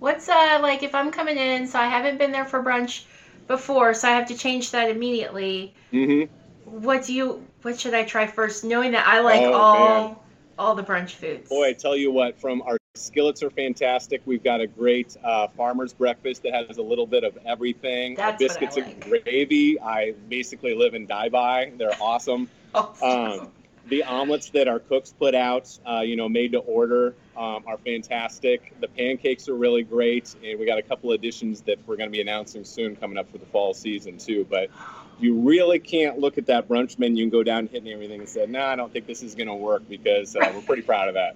What's 0.00 0.28
uh 0.28 0.58
like 0.60 0.82
if 0.82 0.94
I'm 0.94 1.12
coming 1.12 1.36
in, 1.38 1.68
so 1.68 1.78
I 1.78 1.86
haven't 1.86 2.18
been 2.18 2.32
there 2.32 2.44
for 2.44 2.62
brunch 2.62 3.04
before, 3.46 3.94
so 3.94 4.08
I 4.08 4.12
have 4.12 4.26
to 4.28 4.36
change 4.36 4.72
that 4.72 4.90
immediately. 4.90 5.74
Mm-hmm. 5.92 6.32
What 6.64 7.04
do 7.04 7.14
you 7.14 7.46
what 7.62 7.78
should 7.78 7.94
I 7.94 8.04
try 8.04 8.26
first 8.26 8.64
knowing 8.64 8.92
that 8.92 9.06
I 9.06 9.20
like 9.20 9.42
Oh, 9.42 9.52
all 9.52 10.08
man. 10.08 10.16
all 10.58 10.74
the 10.74 10.82
brunch 10.82 11.10
foods? 11.10 11.48
Boy, 11.48 11.68
I 11.68 11.72
tell 11.74 11.96
you 11.96 12.10
what, 12.10 12.40
from 12.40 12.62
our 12.62 12.78
skillets 13.00 13.42
are 13.42 13.50
fantastic. 13.50 14.20
We've 14.26 14.42
got 14.42 14.60
a 14.60 14.66
great 14.66 15.16
uh, 15.22 15.48
farmer's 15.48 15.92
breakfast 15.92 16.42
that 16.42 16.54
has 16.54 16.78
a 16.78 16.82
little 16.82 17.06
bit 17.06 17.24
of 17.24 17.38
everything. 17.46 18.14
That's 18.14 18.32
what 18.32 18.34
I 18.34 18.48
biscuits 18.48 18.76
like. 18.76 18.86
and 18.86 19.24
gravy, 19.24 19.80
I 19.80 20.14
basically 20.28 20.74
live 20.74 20.94
and 20.94 21.06
die 21.06 21.28
by. 21.28 21.72
They're 21.76 21.96
awesome. 22.00 22.48
Oh, 22.72 22.94
Um, 23.40 23.48
the 23.88 24.04
omelets 24.04 24.50
that 24.50 24.68
our 24.68 24.78
cooks 24.78 25.12
put 25.12 25.34
out, 25.34 25.76
uh, 25.84 26.02
you 26.02 26.14
know, 26.14 26.28
made 26.28 26.52
to 26.52 26.58
order, 26.58 27.16
um, 27.36 27.64
are 27.66 27.78
fantastic. 27.78 28.72
The 28.80 28.86
pancakes 28.86 29.48
are 29.48 29.56
really 29.56 29.82
great, 29.82 30.36
and 30.44 30.56
we 30.56 30.66
got 30.66 30.78
a 30.78 30.82
couple 30.82 31.10
additions 31.10 31.62
that 31.62 31.78
we're 31.84 31.96
going 31.96 32.08
to 32.08 32.12
be 32.12 32.20
announcing 32.20 32.62
soon 32.62 32.94
coming 32.94 33.18
up 33.18 33.28
for 33.32 33.38
the 33.38 33.46
fall 33.46 33.74
season 33.74 34.18
too. 34.18 34.46
But 34.48 34.70
you 35.18 35.34
really 35.40 35.80
can't 35.80 36.20
look 36.20 36.38
at 36.38 36.46
that 36.46 36.68
brunch 36.68 36.96
menu 37.00 37.24
and 37.24 37.32
go 37.32 37.42
down 37.42 37.66
hitting 37.66 37.92
everything 37.92 38.20
and 38.20 38.28
say, 38.28 38.46
"No, 38.46 38.64
I 38.64 38.76
don't 38.76 38.92
think 38.92 39.08
this 39.08 39.24
is 39.24 39.34
going 39.34 39.48
to 39.48 39.54
work," 39.56 39.82
because 39.88 40.36
uh, 40.36 40.48
we're 40.54 40.62
pretty 40.62 40.82
proud 40.82 41.08
of 41.08 41.14
that. 41.14 41.34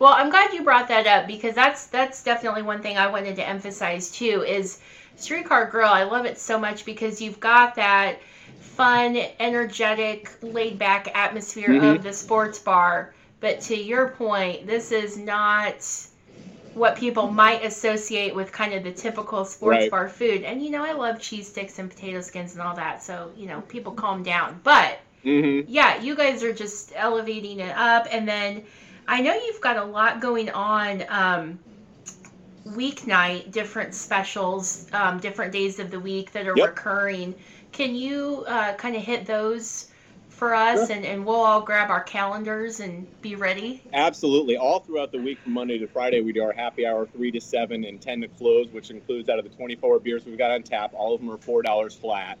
Well, 0.00 0.12
I'm 0.12 0.30
glad 0.30 0.52
you 0.52 0.64
brought 0.64 0.88
that 0.88 1.06
up 1.06 1.26
because 1.28 1.54
that's 1.54 1.86
that's 1.86 2.22
definitely 2.24 2.62
one 2.62 2.82
thing 2.82 2.98
I 2.98 3.06
wanted 3.08 3.36
to 3.36 3.48
emphasize 3.48 4.10
too 4.10 4.42
is 4.46 4.80
Streetcar 5.16 5.66
Grill. 5.66 5.88
I 5.88 6.02
love 6.04 6.24
it 6.26 6.38
so 6.38 6.58
much 6.58 6.84
because 6.84 7.20
you've 7.22 7.38
got 7.40 7.76
that 7.76 8.18
fun, 8.58 9.16
energetic, 9.38 10.32
laid 10.42 10.78
back 10.78 11.08
atmosphere 11.16 11.72
Mhm. 11.72 11.98
of 11.98 12.02
the 12.02 12.12
sports 12.12 12.58
bar. 12.58 13.14
But 13.40 13.60
to 13.62 13.76
your 13.76 14.08
point, 14.08 14.66
this 14.66 14.90
is 14.90 15.16
not 15.16 15.86
what 16.74 16.96
people 16.96 17.30
might 17.30 17.64
associate 17.64 18.34
with 18.34 18.52
kind 18.52 18.72
of 18.74 18.84
the 18.84 18.92
typical 18.92 19.44
sports 19.44 19.86
Right. 19.86 19.88
bar 19.88 20.08
food. 20.08 20.44
And 20.44 20.62
you 20.62 20.70
know, 20.70 20.84
I 20.84 20.92
love 20.92 21.20
cheese 21.20 21.48
sticks 21.48 21.78
and 21.78 21.90
potato 21.90 22.20
skins 22.20 22.52
and 22.54 22.62
all 22.62 22.74
that. 22.76 23.02
So, 23.02 23.32
you 23.36 23.46
know, 23.46 23.62
people 23.62 23.92
calm 23.92 24.22
down. 24.22 24.60
But 24.62 24.98
hmm 25.24 25.60
yeah, 25.66 26.00
you 26.02 26.16
guys 26.16 26.42
are 26.42 26.52
just 26.52 26.92
elevating 26.96 27.60
it 27.60 27.76
up. 27.76 28.06
And 28.10 28.28
then 28.28 28.64
I 29.08 29.22
know 29.22 29.34
you've 29.34 29.60
got 29.62 29.78
a 29.78 29.84
lot 29.84 30.20
going 30.20 30.50
on 30.50 31.02
um, 31.08 31.60
weeknight, 32.66 33.50
different 33.50 33.94
specials, 33.94 34.86
um, 34.92 35.18
different 35.18 35.52
days 35.52 35.78
of 35.78 35.90
the 35.90 36.00
week 36.00 36.32
that 36.32 36.46
are 36.46 36.54
Yep. 36.54 36.68
recurring. 36.68 37.34
Can 37.72 37.94
you 37.94 38.44
uh, 38.46 38.74
kind 38.74 38.96
of 38.96 39.02
hit 39.02 39.26
those 39.26 39.86
for 40.28 40.54
us 40.54 40.88
Sure. 40.88 40.96
and, 40.96 41.06
and 41.06 41.24
we'll 41.26 41.36
all 41.36 41.62
grab 41.62 41.90
our 41.90 42.02
calendars 42.02 42.80
and 42.80 43.08
be 43.22 43.34
ready? 43.34 43.82
Absolutely. 43.94 44.56
All 44.56 44.80
throughout 44.80 45.12
the 45.12 45.18
week 45.20 45.42
from 45.42 45.54
Monday 45.54 45.78
to 45.78 45.88
Friday, 45.88 46.20
we 46.20 46.32
do 46.32 46.42
our 46.42 46.52
happy 46.52 46.86
hour 46.86 47.06
3 47.06 47.32
to 47.32 47.40
7 47.40 47.84
and 47.84 48.00
10 48.00 48.20
to 48.20 48.28
close, 48.28 48.70
which 48.72 48.90
includes 48.90 49.28
out 49.30 49.38
of 49.38 49.44
the 49.44 49.50
24 49.50 50.00
beers 50.00 50.24
we've 50.26 50.38
got 50.38 50.50
on 50.50 50.62
tap, 50.62 50.90
all 50.92 51.14
of 51.14 51.20
them 51.20 51.30
are 51.30 51.38
$4 51.38 51.98
flat, 51.98 52.38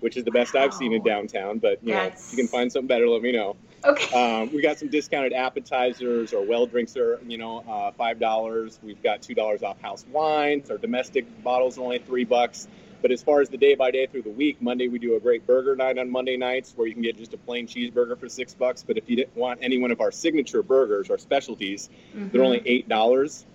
which 0.00 0.16
is 0.16 0.24
the 0.24 0.30
best 0.30 0.54
I've 0.56 0.74
seen 0.74 0.92
in 0.92 1.02
downtown. 1.02 1.58
But, 1.58 1.82
you 1.82 1.92
know, 1.94 2.02
if 2.04 2.30
you 2.32 2.36
can 2.36 2.48
find 2.48 2.70
something 2.72 2.88
better, 2.88 3.08
let 3.08 3.22
me 3.22 3.32
know. 3.32 3.56
Okay. 3.84 4.12
Um, 4.14 4.52
we 4.52 4.60
got 4.60 4.78
some 4.78 4.88
discounted 4.88 5.32
appetizers. 5.32 6.32
or 6.34 6.44
well 6.44 6.66
drinks 6.66 6.96
are, 6.96 7.20
you 7.26 7.38
know, 7.38 7.60
uh, 7.68 7.92
five 7.92 8.18
dollars. 8.18 8.78
We've 8.82 9.02
got 9.02 9.22
two 9.22 9.34
dollars 9.34 9.62
off 9.62 9.80
house 9.80 10.04
wines. 10.12 10.70
Our 10.70 10.78
domestic 10.78 11.24
bottles 11.42 11.78
are 11.78 11.82
only 11.82 11.98
three 11.98 12.24
bucks. 12.24 12.68
But 13.02 13.10
as 13.10 13.22
far 13.22 13.40
as 13.40 13.48
the 13.48 13.56
day 13.56 13.74
by 13.74 13.90
day 13.90 14.06
through 14.06 14.22
the 14.22 14.30
week, 14.30 14.60
Monday 14.60 14.88
we 14.88 14.98
do 14.98 15.16
a 15.16 15.20
great 15.20 15.46
burger 15.46 15.74
night 15.74 15.96
on 15.96 16.10
Monday 16.10 16.36
nights 16.36 16.74
where 16.76 16.86
you 16.86 16.92
can 16.92 17.02
get 17.02 17.16
just 17.16 17.32
a 17.32 17.38
plain 17.38 17.66
cheeseburger 17.66 18.18
for 18.20 18.28
six 18.28 18.52
bucks. 18.52 18.82
But 18.86 18.98
if 18.98 19.08
you 19.08 19.16
didn't 19.16 19.34
want 19.36 19.60
any 19.62 19.78
one 19.78 19.90
of 19.90 20.02
our 20.02 20.12
signature 20.12 20.62
burgers, 20.62 21.08
our 21.08 21.16
specialties, 21.16 21.88
they're 22.14 22.42
Mhm. 22.42 22.44
only 22.44 22.62
eight 22.66 22.88
dollars. 22.90 23.46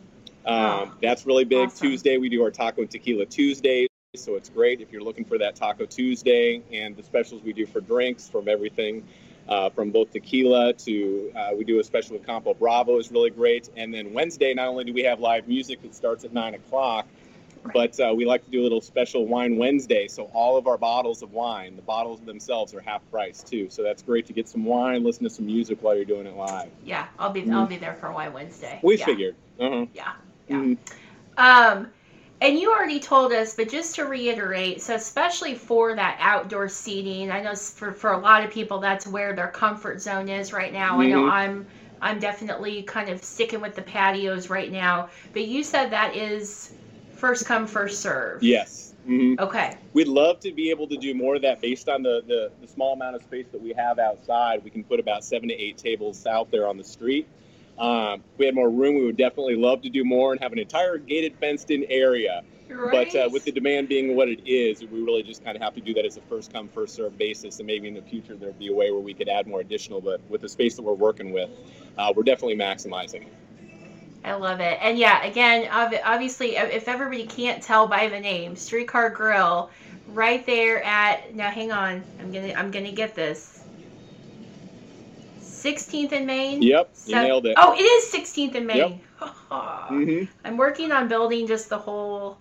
Um, 0.48 0.56
Oh, 0.56 0.92
that's 1.02 1.28
really 1.28 1.44
big. 1.46 1.68
awesome. 1.70 1.88
Tuesday 1.90 2.18
we 2.18 2.30
do 2.30 2.42
our 2.44 2.50
taco 2.50 2.82
and 2.82 2.90
tequila 2.90 3.26
Tuesdays, 3.28 3.90
so 4.16 4.36
it's 4.36 4.50
great 4.50 4.82
if 4.82 4.92
you're 4.92 5.04
looking 5.04 5.26
for 5.26 5.38
that 5.38 5.56
Taco 5.56 5.86
Tuesday. 5.86 6.62
And 6.72 6.96
the 6.96 7.04
specials 7.04 7.44
we 7.44 7.54
do 7.54 7.66
for 7.66 7.82
drinks, 7.82 8.28
from 8.30 8.48
everything 8.48 9.04
uh, 9.48 9.70
from 9.70 9.92
both 9.92 10.12
tequila 10.12 10.74
to 10.74 11.32
uh, 11.36 11.50
we 11.56 11.64
do 11.64 11.80
a 11.80 11.84
special 11.84 12.18
with 12.18 12.26
Campo 12.26 12.54
Bravo 12.54 12.98
is 12.98 13.12
really 13.12 13.30
great. 13.30 13.70
And 13.76 13.94
then 13.94 14.14
Wednesday, 14.14 14.54
not 14.54 14.68
only 14.68 14.84
do 14.86 14.94
we 14.94 15.04
have 15.04 15.20
live 15.20 15.48
music 15.48 15.82
that 15.84 15.96
starts 15.96 16.24
at 16.24 16.34
nine 16.34 16.56
o'clock. 16.56 17.08
But 17.74 18.00
uh, 18.00 18.14
we 18.16 18.26
like 18.26 18.46
to 18.46 18.52
do 18.52 18.62
a 18.62 18.64
little 18.64 18.82
special 18.82 19.26
wine 19.26 19.58
Wednesday. 19.58 20.08
So 20.08 20.26
all 20.34 20.56
of 20.56 20.68
our 20.68 20.78
bottles 20.78 21.24
of 21.24 21.32
wine, 21.32 21.76
the 21.76 21.82
bottles 21.82 22.20
themselves 22.22 22.76
are 22.76 22.82
half 22.82 23.02
price 23.10 23.42
too. 23.42 23.72
So 23.72 23.82
that's 23.82 24.04
great 24.04 24.28
to 24.28 24.34
get 24.34 24.48
some 24.48 24.66
wine, 24.66 25.04
listen 25.04 25.24
to 25.24 25.32
some 25.32 25.48
music 25.48 25.80
while 25.82 25.96
you're 25.96 26.06
doing 26.06 26.28
it 26.28 26.36
live. 26.36 26.70
Yeah, 26.84 27.08
I'll 27.18 27.32
be 27.32 27.50
I'll 27.50 27.66
be 27.66 27.78
there 27.78 27.96
for 27.96 28.12
Wine 28.12 28.34
Wednesday. 28.34 28.80
We 28.84 28.98
yeah. 28.98 29.06
figured. 29.06 29.36
Uh-huh. 29.60 29.88
Yeah. 29.96 30.14
Yeah. 30.48 30.56
Mhm. 30.58 30.78
Um, 31.38 31.92
and 32.46 32.60
you 32.60 32.72
already 32.72 33.00
told 33.00 33.34
us, 33.34 33.56
but 33.56 33.70
just 33.70 33.96
to 33.96 34.06
reiterate, 34.06 34.82
so 34.82 34.96
especially 34.96 35.56
for 35.56 35.96
that 35.96 36.18
outdoor 36.22 36.70
seating, 36.70 37.32
I 37.32 37.42
know 37.42 37.56
for, 37.56 37.92
for 37.92 38.14
a 38.14 38.20
lot 38.20 38.44
of 38.44 38.52
people 38.52 38.80
that's 38.80 39.08
where 39.08 39.34
their 39.36 39.48
comfort 39.48 40.02
zone 40.02 40.30
is 40.30 40.54
right 40.54 40.72
now. 40.72 41.00
I 41.00 41.08
know 41.08 41.22
Mhm. 41.24 41.30
I'm 41.32 41.68
I'm 42.02 42.20
definitely 42.20 42.84
kind 42.84 43.10
of 43.10 43.24
sticking 43.24 43.62
with 43.62 43.76
the 43.76 43.82
patios 43.82 44.50
right 44.50 44.72
now. 44.72 45.10
But 45.34 45.48
you 45.48 45.64
said 45.64 45.90
that 45.92 46.16
is 46.16 46.74
first 47.10 47.48
come 47.48 47.66
first 47.68 48.02
serve. 48.02 48.44
Yes. 48.44 48.94
hmm 49.06 49.36
Okay. 49.40 49.78
We'd 49.94 50.08
love 50.08 50.40
to 50.42 50.52
be 50.54 50.70
able 50.70 50.88
to 50.90 50.98
do 50.98 51.16
more 51.16 51.36
of 51.38 51.42
that 51.44 51.62
based 51.62 51.90
on 51.90 52.04
the, 52.04 52.22
the, 52.28 52.52
the 52.62 52.68
small 52.68 52.94
amount 52.94 53.16
of 53.16 53.24
space 53.24 53.48
that 53.54 53.62
we 53.62 53.74
have 53.74 53.98
outside. 53.98 54.64
We 54.64 54.70
can 54.70 54.84
put 54.84 55.00
about 55.00 55.24
seven 55.24 55.50
to 55.50 55.56
eight 55.56 55.78
tables 55.78 56.26
out 56.28 56.52
there 56.52 56.68
on 56.68 56.78
the 56.78 56.84
street. 56.84 57.28
Um, 57.78 58.24
if 58.34 58.40
we 58.40 58.46
had 58.46 58.56
more 58.56 58.70
room, 58.70 58.96
we 58.96 59.06
would 59.06 59.18
definitely 59.18 59.56
love 59.56 59.82
to 59.82 59.90
do 59.90 60.06
more 60.06 60.32
and 60.32 60.42
have 60.42 60.54
an 60.54 60.60
entire 60.60 60.98
gated, 60.98 61.36
fenced 61.40 61.72
in 61.72 61.86
area. 61.90 62.42
Right. 62.70 63.12
But 63.14 63.20
uh, 63.20 63.30
with 63.32 63.44
the 63.44 63.52
demand 63.52 63.90
being 63.90 64.16
what 64.16 64.28
it 64.28 64.48
is, 64.48 64.82
we 64.82 65.02
really 65.02 65.24
just 65.24 65.44
kind 65.44 65.56
of 65.56 65.62
have 65.62 65.76
to 65.76 65.82
do 65.82 65.94
that 65.94 66.06
as 66.06 66.18
a 66.18 66.22
first 66.22 66.52
come, 66.52 66.68
first 66.70 66.96
serve 66.96 67.18
basis. 67.18 67.60
And 67.60 67.68
maybe 67.68 67.88
in 67.88 67.94
the 67.94 68.02
future, 68.02 68.36
there'd 68.36 68.58
be 68.58 68.70
a 68.70 68.74
way 68.74 68.92
where 68.92 69.02
we 69.02 69.14
could 69.14 69.30
add 69.30 69.46
more 69.46 69.60
additional. 69.60 70.02
But 70.02 70.22
with 70.30 70.42
the 70.42 70.50
space 70.50 70.76
that 70.76 70.82
we're 70.82 70.94
working 70.94 71.32
with, 71.32 71.50
uh, 71.98 72.12
we're 72.16 72.24
definitely 72.24 72.58
maximizing 72.58 73.24
it. 73.24 73.34
I 74.24 74.34
love 74.34 74.60
it. 74.60 74.80
And 74.82 74.98
yeah, 74.98 75.24
again, 75.24 75.70
obviously, 75.72 76.56
if 76.56 76.72
if 76.72 76.88
everybody 76.88 77.28
can't 77.28 77.62
tell 77.62 77.88
by 77.88 78.08
the 78.10 78.20
name, 78.20 78.56
Streetcar 78.56 79.12
Grill, 79.12 79.70
right 80.08 80.44
there 80.48 80.84
at 80.84 81.36
now. 81.36 81.52
Hang 81.52 81.72
on, 81.72 82.04
I'm 82.20 82.32
gonna 82.32 82.54
I'm 82.54 82.72
gonna 82.72 82.92
get 82.92 83.14
this. 83.14 83.65
16th 85.66 86.12
in 86.12 86.26
Main. 86.26 86.62
Yep, 86.62 86.90
you 87.06 87.14
Sev- 87.14 87.24
nailed 87.24 87.46
it. 87.48 87.56
Oh, 87.58 87.74
it 87.74 87.82
is 87.82 88.12
16th 88.14 88.56
in 88.56 88.66
Main. 88.66 88.78
Yep. 88.78 89.30
hmm 89.50 90.24
I'm 90.44 90.58
working 90.58 90.92
on 90.92 91.08
building 91.08 91.48
just 91.48 91.70
the 91.70 91.78
whole 91.78 92.38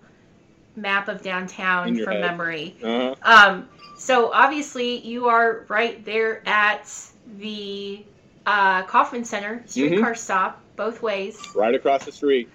map 0.75 1.07
of 1.07 1.21
downtown 1.21 1.95
from 2.03 2.13
head. 2.13 2.21
memory. 2.21 2.75
Uh-huh. 2.83 3.15
Um, 3.23 3.69
so 3.97 4.31
obviously 4.33 4.97
you 4.99 5.27
are 5.27 5.65
right 5.69 6.03
there 6.05 6.47
at 6.47 6.93
the 7.37 8.03
uh, 8.45 8.83
Kauffman 8.83 9.23
Center, 9.25 9.63
streetcar 9.65 10.11
Mm-hmm. 10.11 10.17
stop, 10.19 10.61
both 10.75 11.01
ways. 11.01 11.39
Right 11.55 11.73
across 11.73 12.05
the 12.05 12.11
street. 12.11 12.49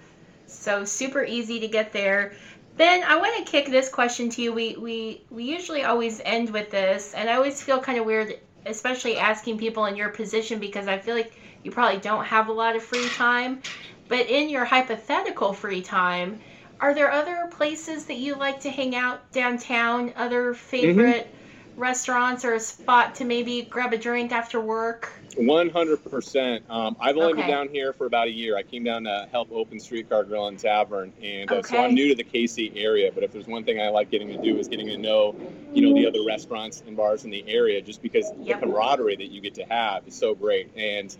So 0.45 0.85
super 0.85 1.23
easy 1.23 1.59
to 1.61 1.67
get 1.67 1.91
there. 1.91 2.33
Then 2.77 3.03
I 3.03 3.17
want 3.17 3.45
to 3.45 3.51
kick 3.51 3.69
this 3.69 3.89
question 3.89 4.29
to 4.29 4.41
you. 4.41 4.53
We 4.53 4.75
we 4.77 5.23
we 5.29 5.43
usually 5.43 5.83
always 5.83 6.21
end 6.23 6.49
with 6.51 6.69
this, 6.71 7.13
and 7.13 7.29
I 7.29 7.33
always 7.35 7.61
feel 7.61 7.79
kind 7.79 7.99
of 7.99 8.05
weird, 8.05 8.39
especially 8.65 9.17
asking 9.17 9.57
people 9.57 9.85
in 9.85 9.95
your 9.95 10.09
position 10.09 10.59
because 10.59 10.87
I 10.87 10.99
feel 10.99 11.15
like 11.15 11.33
you 11.63 11.71
probably 11.71 11.99
don't 11.99 12.25
have 12.25 12.47
a 12.47 12.53
lot 12.53 12.75
of 12.75 12.83
free 12.83 13.07
time. 13.09 13.61
But 14.07 14.27
in 14.27 14.49
your 14.49 14.65
hypothetical 14.65 15.53
free 15.53 15.81
time, 15.81 16.41
are 16.79 16.93
there 16.93 17.11
other 17.11 17.47
places 17.51 18.05
that 18.05 18.17
you 18.17 18.35
like 18.35 18.61
to 18.61 18.69
hang 18.69 18.95
out 18.95 19.31
downtown? 19.31 20.13
Other 20.15 20.53
favorite 20.53 21.27
mm-hmm. 21.27 21.40
Restaurants 21.75 22.45
or 22.45 22.53
a 22.53 22.59
spot 22.59 23.15
to 23.15 23.25
maybe 23.25 23.63
grab 23.63 23.93
a 23.93 23.97
drink 23.97 24.31
after 24.31 24.59
work? 24.59 25.11
One 25.37 25.69
hundred 25.69 26.03
percent. 26.03 26.63
Um, 26.69 26.97
I've 26.99 27.15
only 27.17 27.33
been 27.33 27.47
down 27.49 27.69
here 27.69 27.93
for 27.93 28.05
about 28.05 28.27
a 28.27 28.31
year. 28.31 28.57
I 28.57 28.63
came 28.63 28.83
down 28.83 29.05
to 29.05 29.27
help 29.31 29.49
open 29.51 29.79
Streetcar 29.79 30.25
Grill 30.25 30.47
and 30.47 30.59
Tavern, 30.59 31.13
and 31.23 31.49
uh, 31.51 31.63
so 31.63 31.77
I'm 31.77 31.93
new 31.93 32.09
to 32.09 32.15
the 32.15 32.23
KC 32.23 32.73
area. 32.75 33.11
But 33.13 33.23
if 33.23 33.31
there's 33.31 33.47
one 33.47 33.63
thing 33.63 33.79
I 33.79 33.89
like 33.89 34.11
getting 34.11 34.27
to 34.29 34.41
do 34.41 34.57
is 34.57 34.67
getting 34.67 34.87
to 34.87 34.97
know, 34.97 35.35
you 35.73 35.87
know, 35.87 35.93
the 35.93 36.05
other 36.05 36.23
restaurants 36.25 36.83
and 36.85 36.97
bars 36.97 37.23
in 37.23 37.31
the 37.31 37.45
area, 37.47 37.81
just 37.81 38.01
because 38.01 38.31
Yep. 38.41 38.59
the 38.59 38.65
camaraderie 38.67 39.15
that 39.15 39.31
you 39.31 39.39
get 39.39 39.53
to 39.55 39.63
have 39.63 40.05
is 40.07 40.15
so 40.15 40.35
great. 40.35 40.69
And 40.75 41.15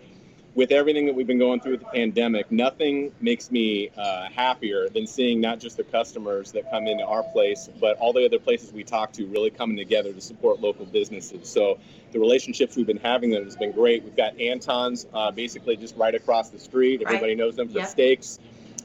with 0.54 0.70
everything 0.70 1.06
that 1.06 1.14
we've 1.14 1.26
been 1.26 1.38
going 1.38 1.60
through 1.60 1.72
with 1.72 1.80
the 1.80 1.86
pandemic, 1.86 2.50
nothing 2.52 3.10
makes 3.20 3.50
me 3.50 3.90
uh, 3.96 4.28
happier 4.28 4.88
than 4.90 5.06
seeing 5.06 5.40
not 5.40 5.58
just 5.58 5.78
the 5.78 5.84
customers 5.84 6.52
that 6.52 6.70
come 6.70 6.86
into 6.86 7.04
our 7.04 7.22
place, 7.22 7.70
but 7.80 7.96
all 7.98 8.12
the 8.12 8.24
other 8.24 8.38
places 8.38 8.70
we 8.72 8.84
talk 8.84 9.12
to 9.12 9.26
really 9.26 9.50
coming 9.50 9.76
together 9.78 10.12
to 10.12 10.20
support 10.20 10.60
local 10.60 10.84
businesses. 10.84 11.48
So 11.48 11.78
the 12.12 12.18
relationships 12.20 12.76
we've 12.76 12.86
been 12.86 12.98
having 12.98 13.30
there 13.30 13.42
has 13.42 13.56
been 13.56 13.72
great. 13.72 14.04
We've 14.04 14.16
got 14.16 14.38
Anton's 14.38 15.06
uh, 15.14 15.30
basically 15.30 15.76
just 15.76 15.96
right 15.96 16.14
across 16.14 16.50
the 16.50 16.58
street. 16.58 16.98
Right. 17.00 17.06
Everybody 17.14 17.34
knows 17.34 17.56
them 17.56 17.68
for 17.68 17.78
Yep. 17.78 17.88
steaks. 17.88 18.38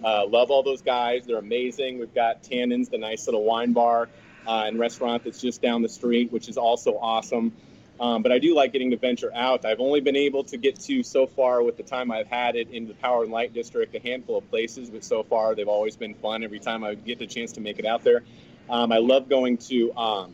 Uh, 0.03 0.25
love 0.25 0.51
all 0.51 0.63
those 0.63 0.81
guys. 0.81 1.25
They're 1.25 1.38
amazing. 1.38 2.00
We've 2.00 2.13
got 2.13 2.43
Tannins, 2.43 2.89
the 2.89 2.97
nice 2.97 3.27
little 3.27 3.43
wine 3.43 3.74
bar 3.74 4.07
uh, 4.45 4.63
and 4.67 4.79
restaurant 4.79 5.25
that's 5.25 5.41
just 5.41 5.62
down 5.62 5.81
the 5.81 5.89
street, 5.89 6.31
which 6.31 6.47
is 6.47 6.57
also 6.57 6.97
awesome. 7.01 7.51
Um, 7.99 8.21
but 8.21 8.31
I 8.31 8.39
do 8.39 8.53
like 8.55 8.73
getting 8.73 8.91
to 8.91 8.97
venture 8.97 9.31
out. 9.33 9.65
I've 9.65 9.79
only 9.79 10.01
been 10.01 10.15
able 10.15 10.43
to 10.45 10.57
get 10.57 10.79
to 10.81 11.01
so 11.03 11.25
far 11.25 11.63
with 11.63 11.77
the 11.77 11.83
time 11.83 12.11
I've 12.11 12.27
had 12.27 12.55
it 12.55 12.69
in 12.69 12.87
the 12.87 12.93
Power 12.93 13.23
and 13.23 13.31
Light 13.31 13.53
District, 13.53 13.93
a 13.95 13.99
handful 13.99 14.37
of 14.37 14.49
places, 14.49 14.89
but 14.89 15.03
so 15.03 15.23
far 15.23 15.55
they've 15.55 15.67
always 15.67 15.95
been 15.95 16.13
fun 16.13 16.43
every 16.43 16.59
time 16.59 16.83
I 16.83 16.93
get 16.95 17.17
the 17.19 17.25
chance 17.27 17.53
to 17.53 17.61
make 17.61 17.79
it 17.79 17.85
out 17.85 18.03
there. 18.03 18.23
Um, 18.69 18.91
I 18.91 18.97
love 18.97 19.29
going 19.29 19.57
to 19.69 19.93
um, 19.97 20.33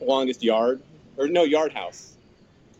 Longest 0.00 0.42
Yard, 0.42 0.80
or 1.16 1.28
no, 1.28 1.42
Yard 1.44 1.72
House. 1.72 2.16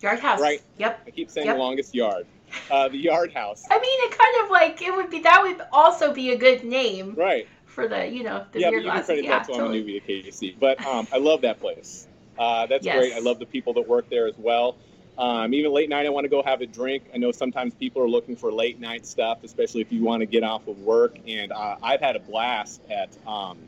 Yard 0.01 0.21
House. 0.21 0.41
Right. 0.41 0.63
Yep. 0.79 1.03
I 1.07 1.11
keep 1.11 1.31
saying 1.31 1.47
Yep. 1.47 1.59
Longest 1.59 1.95
Yard. 1.95 2.27
Uh, 2.71 2.89
the 2.89 2.99
Yard 2.99 3.33
House. 3.35 3.65
I 3.71 3.75
mean, 3.75 3.85
it 3.85 4.19
kind 4.19 4.45
of 4.45 4.51
like 4.51 4.81
it 4.83 4.95
would 4.95 5.11
be 5.11 5.21
that 5.21 5.43
would 5.43 5.61
also 5.73 6.13
be 6.15 6.31
a 6.31 6.37
good 6.37 6.65
name 6.65 7.15
Right. 7.15 7.49
for 7.67 7.89
the 7.89 8.07
you 8.07 8.23
know 8.23 8.47
the 8.53 8.61
yeah, 8.61 8.71
beer 8.71 8.81
but 8.81 8.85
you 8.87 8.93
can 8.93 9.03
credit 9.05 9.25
Yeah, 9.25 9.31
that 9.39 9.47
to 9.47 9.53
totally. 9.53 9.79
I'm 9.81 9.85
a 9.85 9.91
newbie 9.91 10.07
to 10.25 10.31
KC. 10.31 10.57
But 10.59 10.85
um, 10.87 11.09
I 11.13 11.19
love 11.19 11.41
that 11.43 11.61
place. 11.61 12.07
Uh, 12.39 12.67
that's 12.67 12.85
Yes. 12.85 12.97
great. 12.97 13.13
I 13.15 13.19
love 13.21 13.39
the 13.39 13.47
people 13.47 13.75
that 13.75 13.87
work 13.87 14.09
there 14.11 14.27
as 14.27 14.37
well. 14.39 14.77
Um, 15.17 15.55
even 15.55 15.73
late 15.73 15.89
night, 15.89 16.07
I 16.07 16.09
want 16.09 16.25
to 16.25 16.29
go 16.29 16.43
have 16.43 16.61
a 16.61 16.67
drink. 16.67 17.05
I 17.15 17.19
know 17.19 17.31
sometimes 17.31 17.75
people 17.75 18.03
are 18.03 18.09
looking 18.09 18.35
for 18.35 18.53
late 18.53 18.81
night 18.81 19.07
stuff, 19.07 19.45
especially 19.45 19.81
if 19.81 19.93
you 19.93 20.03
want 20.03 20.21
to 20.21 20.27
get 20.27 20.43
off 20.43 20.67
of 20.67 20.79
work. 20.81 21.17
And 21.27 21.53
uh, 21.53 21.77
I've 21.83 22.01
had 22.01 22.17
a 22.17 22.21
blast 22.21 22.81
at 22.91 23.17
um, 23.27 23.59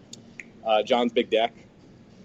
uh, 0.65 0.83
John's 0.83 1.13
Big 1.13 1.31
Deck, 1.31 1.55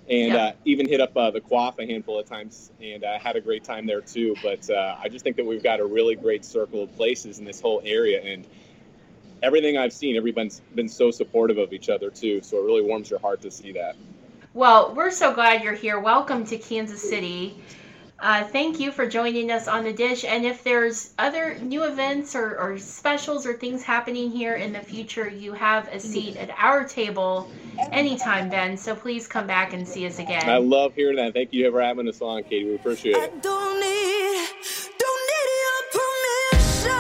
and 0.10 0.33
Yeah. 0.33 0.43
uh, 0.45 0.51
even 0.65 0.89
hit 0.89 1.01
up 1.01 1.15
uh, 1.15 1.29
the 1.29 1.39
Quaff 1.39 1.77
a 1.77 1.86
handful 1.86 2.17
of 2.19 2.25
times, 2.25 2.71
and 2.81 3.05
I 3.05 3.19
had 3.19 3.36
a 3.36 3.41
great 3.41 3.63
time 3.63 3.86
there 3.86 4.01
too. 4.01 4.36
But 4.41 4.67
uh, 4.71 4.95
I 5.00 5.07
just 5.07 5.24
think 5.24 5.36
that 5.36 5.45
we've 5.45 5.63
got 5.63 5.79
a 5.79 5.86
really 5.86 6.15
great 6.15 6.43
circle 6.43 6.81
of 6.81 6.95
places 6.95 7.38
in 7.38 7.45
this 7.45 7.62
whole 7.62 7.83
area, 7.86 8.21
and 8.24 8.48
everything 9.43 9.77
I've 9.77 9.93
seen, 9.93 10.17
everyone's 10.17 10.62
been 10.74 10.89
so 10.89 11.12
supportive 11.12 11.60
of 11.60 11.74
each 11.74 11.89
other 11.89 12.10
too. 12.10 12.41
So 12.41 12.57
it 12.57 12.65
really 12.65 12.81
warms 12.81 13.10
your 13.12 13.19
heart 13.19 13.41
to 13.41 13.51
see 13.51 13.71
that. 13.74 13.95
Well, 14.53 14.93
we're 14.93 15.12
so 15.12 15.34
glad 15.34 15.63
you're 15.63 15.72
here. 15.74 15.98
Welcome 15.98 16.46
to 16.48 16.58
Kansas 16.58 17.01
City. 17.01 17.55
Uh, 18.20 18.43
thank 18.43 18.81
you 18.81 18.91
for 18.91 19.08
joining 19.08 19.50
us 19.50 19.70
on 19.70 19.86
the 19.86 19.93
dish. 19.93 20.25
And 20.25 20.46
if 20.46 20.62
there's 20.62 21.13
other 21.17 21.58
new 21.60 21.86
events 21.86 22.36
or, 22.36 22.60
or 22.60 22.77
specials 22.77 23.46
or 23.46 23.53
things 23.53 23.81
happening 23.81 24.29
here 24.29 24.55
in 24.55 24.74
the 24.74 24.81
future, 24.81 25.29
you 25.29 25.53
have 25.53 25.88
a 25.88 26.01
seat 26.01 26.36
at 26.36 26.50
our 26.58 26.84
table 26.84 27.50
anytime, 27.93 28.50
Ben. 28.50 28.75
So 28.75 28.93
please 28.93 29.25
come 29.25 29.48
back 29.48 29.72
and 29.72 29.88
see 29.88 30.05
us 30.05 30.20
again. 30.20 30.50
I 30.50 30.58
love 30.58 30.93
hearing 30.96 31.15
that. 31.15 31.34
Thank 31.34 31.53
you 31.53 31.72
for 31.72 31.81
having 31.81 32.10
us 32.10 32.22
on, 32.22 32.43
Katie. 32.43 32.65
We 32.65 32.75
appreciate 32.75 33.15
I 33.15 33.24
it. 33.24 33.41
don't 33.41 33.79
need, 33.79 34.50
don't 35.00 35.29
need 35.31 35.48
your 35.63 36.01
permission. 36.51 36.91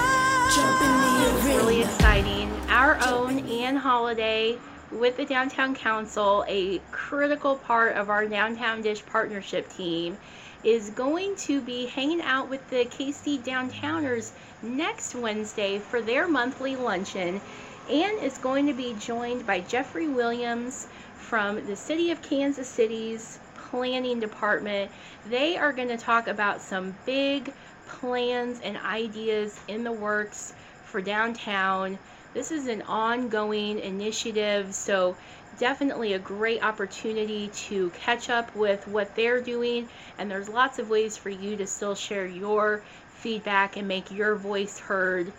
Jump 0.55 0.81
in 0.81 1.01
the 1.01 1.45
arena. 1.45 1.57
really 1.59 1.81
exciting. 1.81 2.49
Our 2.69 2.97
own 3.05 3.39
Ann 3.49 3.75
Holiday 3.75 4.57
with 4.91 5.17
the 5.17 5.25
Downtown 5.25 5.73
Council, 5.73 6.43
a 6.47 6.79
critical 6.91 7.55
part 7.55 7.95
of 7.95 8.09
our 8.09 8.25
Downtown 8.27 8.81
Dish 8.81 9.05
partnership 9.05 9.71
team, 9.73 10.17
is 10.63 10.89
going 10.89 11.35
to 11.35 11.61
be 11.61 11.87
hanging 11.87 12.21
out 12.21 12.49
with 12.49 12.69
the 12.69 12.85
KC 12.85 13.39
Downtowners 13.39 14.31
next 14.61 15.15
Wednesday 15.15 15.79
for 15.79 16.01
their 16.01 16.27
monthly 16.27 16.75
luncheon. 16.75 17.41
and 17.89 18.23
is 18.23 18.37
going 18.37 18.67
to 18.67 18.73
be 18.73 18.93
joined 18.99 19.45
by 19.45 19.59
Jeffrey 19.59 20.07
Williams 20.07 20.87
from 21.15 21.65
the 21.65 21.75
City 21.75 22.11
of 22.11 22.21
Kansas 22.21 22.67
City's 22.67 23.39
Planning 23.55 24.19
Department. 24.19 24.91
They 25.29 25.57
are 25.57 25.73
going 25.73 25.87
to 25.87 25.97
talk 25.97 26.27
about 26.27 26.61
some 26.61 26.95
big 27.05 27.53
plans 27.87 28.59
and 28.63 28.77
ideas 28.77 29.59
in 29.67 29.83
the 29.83 29.91
works 29.91 30.53
for 30.85 31.01
downtown. 31.01 31.97
This 32.33 32.49
is 32.49 32.67
an 32.67 32.81
ongoing 32.83 33.77
initiative, 33.79 34.73
so 34.73 35.17
definitely 35.59 36.13
a 36.13 36.19
great 36.19 36.63
opportunity 36.63 37.49
to 37.67 37.89
catch 37.89 38.29
up 38.29 38.55
with 38.55 38.87
what 38.87 39.13
they're 39.15 39.41
doing. 39.41 39.89
And 40.17 40.31
there's 40.31 40.47
lots 40.47 40.79
of 40.79 40.89
ways 40.89 41.17
for 41.17 41.29
you 41.29 41.57
to 41.57 41.67
still 41.67 41.93
share 41.93 42.25
your 42.25 42.83
feedback 43.15 43.75
and 43.75 43.85
make 43.85 44.11
your 44.11 44.35
voice 44.35 44.79
heard. 44.79 45.33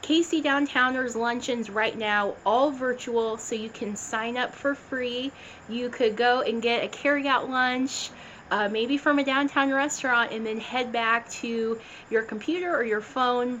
KC 0.00 0.42
Downtowners 0.42 1.14
luncheons 1.14 1.68
right 1.68 1.96
now, 1.96 2.34
all 2.46 2.70
virtual, 2.70 3.36
so 3.36 3.54
you 3.54 3.68
can 3.68 3.94
sign 3.94 4.38
up 4.38 4.54
for 4.54 4.74
free. 4.74 5.30
You 5.68 5.90
could 5.90 6.16
go 6.16 6.40
and 6.40 6.62
get 6.62 6.84
a 6.84 6.88
carry-out 6.88 7.50
lunch, 7.50 8.10
uh, 8.50 8.70
maybe 8.70 8.96
from 8.96 9.18
a 9.18 9.24
downtown 9.24 9.70
restaurant, 9.74 10.32
and 10.32 10.46
then 10.46 10.58
head 10.58 10.90
back 10.90 11.28
to 11.32 11.78
your 12.10 12.22
computer 12.22 12.74
or 12.74 12.82
your 12.82 13.02
phone 13.02 13.60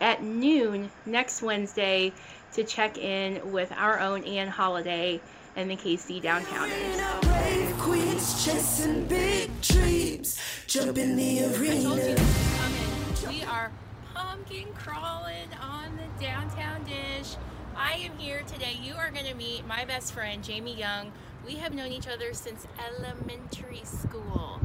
at 0.00 0.22
noon 0.22 0.90
next 1.06 1.42
Wednesday 1.42 2.12
to 2.52 2.64
check 2.64 2.98
in 2.98 3.52
with 3.52 3.72
our 3.72 4.00
own 4.00 4.24
Ann 4.24 4.48
Holiday 4.48 5.20
and 5.56 5.70
the 5.70 5.76
KC 5.76 6.22
Downtowners. 6.22 7.78
Queens 7.78 8.44
chasing 8.44 9.06
big 9.06 9.50
dreams. 9.60 10.38
Jump 10.66 10.94
the 10.94 11.02
I 11.02 11.06
told 11.06 11.18
you 11.18 11.68
arena. 11.68 11.94
this 11.96 12.18
was 12.18 13.22
coming. 13.24 13.38
We 13.38 13.44
are 13.44 13.70
pumpkin 14.14 14.72
crawling 14.74 15.48
on 15.60 15.96
the 15.96 16.24
downtown 16.24 16.84
dish. 16.84 17.34
I 17.76 17.94
am 17.94 18.16
here 18.18 18.42
today. 18.46 18.78
You 18.82 18.94
are 18.94 19.10
going 19.10 19.26
to 19.26 19.34
meet 19.34 19.66
my 19.66 19.84
best 19.84 20.12
friend, 20.12 20.42
Jamie 20.42 20.76
Young. 20.76 21.12
We 21.46 21.54
have 21.54 21.72
known 21.74 21.92
each 21.92 22.08
other 22.08 22.34
since 22.34 22.66
elementary 22.88 23.82
school. 23.84 24.60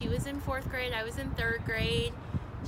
She 0.00 0.08
was 0.08 0.26
in 0.26 0.40
fourth 0.40 0.68
grade, 0.70 0.92
I 0.92 1.04
was 1.04 1.18
in 1.18 1.30
third 1.30 1.64
grade. 1.64 2.12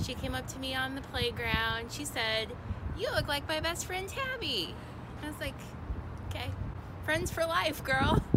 She 0.03 0.13
came 0.13 0.35
up 0.35 0.47
to 0.47 0.59
me 0.59 0.73
on 0.75 0.95
the 0.95 1.01
playground. 1.01 1.91
She 1.91 2.05
said, 2.05 2.49
You 2.97 3.09
look 3.11 3.27
like 3.27 3.47
my 3.47 3.59
best 3.59 3.85
friend 3.85 4.07
Tabby. 4.07 4.75
I 5.23 5.27
was 5.27 5.39
like, 5.39 5.55
Okay, 6.29 6.49
friends 7.03 7.31
for 7.31 7.45
life, 7.45 7.83
girl. 7.83 8.23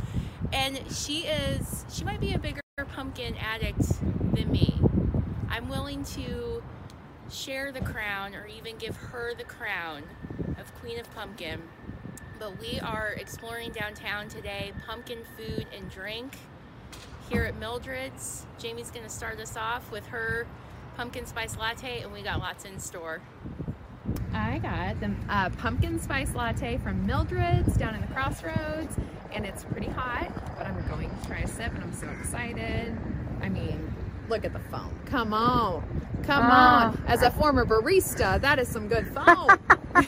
And 0.53 0.81
she 0.93 1.23
is, 1.23 1.85
she 1.93 2.05
might 2.05 2.21
be 2.21 2.33
a 2.33 2.39
bigger 2.39 2.61
pumpkin 2.93 3.35
addict 3.37 3.81
than 4.37 4.53
me. 4.53 4.79
I'm 5.49 5.69
willing 5.69 6.05
to 6.05 6.63
share 7.29 7.73
the 7.73 7.81
crown 7.81 8.37
or 8.37 8.47
even 8.47 8.77
give 8.77 8.95
her 8.97 9.35
the 9.35 9.43
crown 9.43 10.05
of 10.59 10.73
Queen 10.77 11.01
of 11.01 11.13
Pumpkin. 11.15 11.63
But 12.39 12.61
we 12.61 12.79
are 12.79 13.09
exploring 13.17 13.73
downtown 13.73 14.29
today, 14.29 14.73
pumpkin 14.87 15.21
food 15.37 15.67
and 15.77 15.91
drink 15.91 16.37
here 17.31 17.45
at 17.45 17.59
Mildred's. 17.59 18.47
Jamie's 18.59 18.91
going 18.91 19.05
to 19.05 19.11
start 19.11 19.41
us 19.41 19.57
off 19.57 19.91
with 19.91 20.07
her 20.07 20.47
pumpkin 20.97 21.27
spice 21.27 21.57
latte, 21.57 22.01
and 22.03 22.13
we 22.13 22.23
got 22.23 22.39
lots 22.39 22.65
in 22.65 22.79
store. 22.79 23.21
I 24.33 24.59
got 24.59 25.01
the 25.01 25.13
uh, 25.29 25.51
pumpkin 25.51 25.99
spice 26.01 26.35
latte 26.35 26.77
from 26.79 27.07
Mildred's 27.07 27.77
down 27.77 27.95
in 27.95 28.01
the 28.01 28.07
crossroads, 28.09 28.97
and 29.33 29.47
it's 29.47 29.65
pretty 29.65 29.89
hot, 29.89 30.31
but 30.57 30.67
I'm 30.67 30.87
going 30.89 31.11
to 31.11 31.27
try 31.27 31.39
a 31.39 31.47
sip, 31.49 31.73
and 31.75 31.83
I'm 31.83 31.93
so 31.93 32.09
excited. 32.21 32.97
I 33.41 33.49
mean, 33.49 33.95
look 34.29 34.45
at 34.45 34.53
the 34.53 34.59
foam. 34.71 34.97
Come 35.07 35.33
on. 35.33 35.83
Come 36.25 36.43
Ah. 36.47 36.89
on. 36.89 37.03
As 37.07 37.23
a 37.23 37.31
former 37.31 37.65
barista, 37.65 38.41
that 38.41 38.59
is 38.59 38.69
some 38.69 38.89
good 38.89 39.07
foam. 39.09 39.49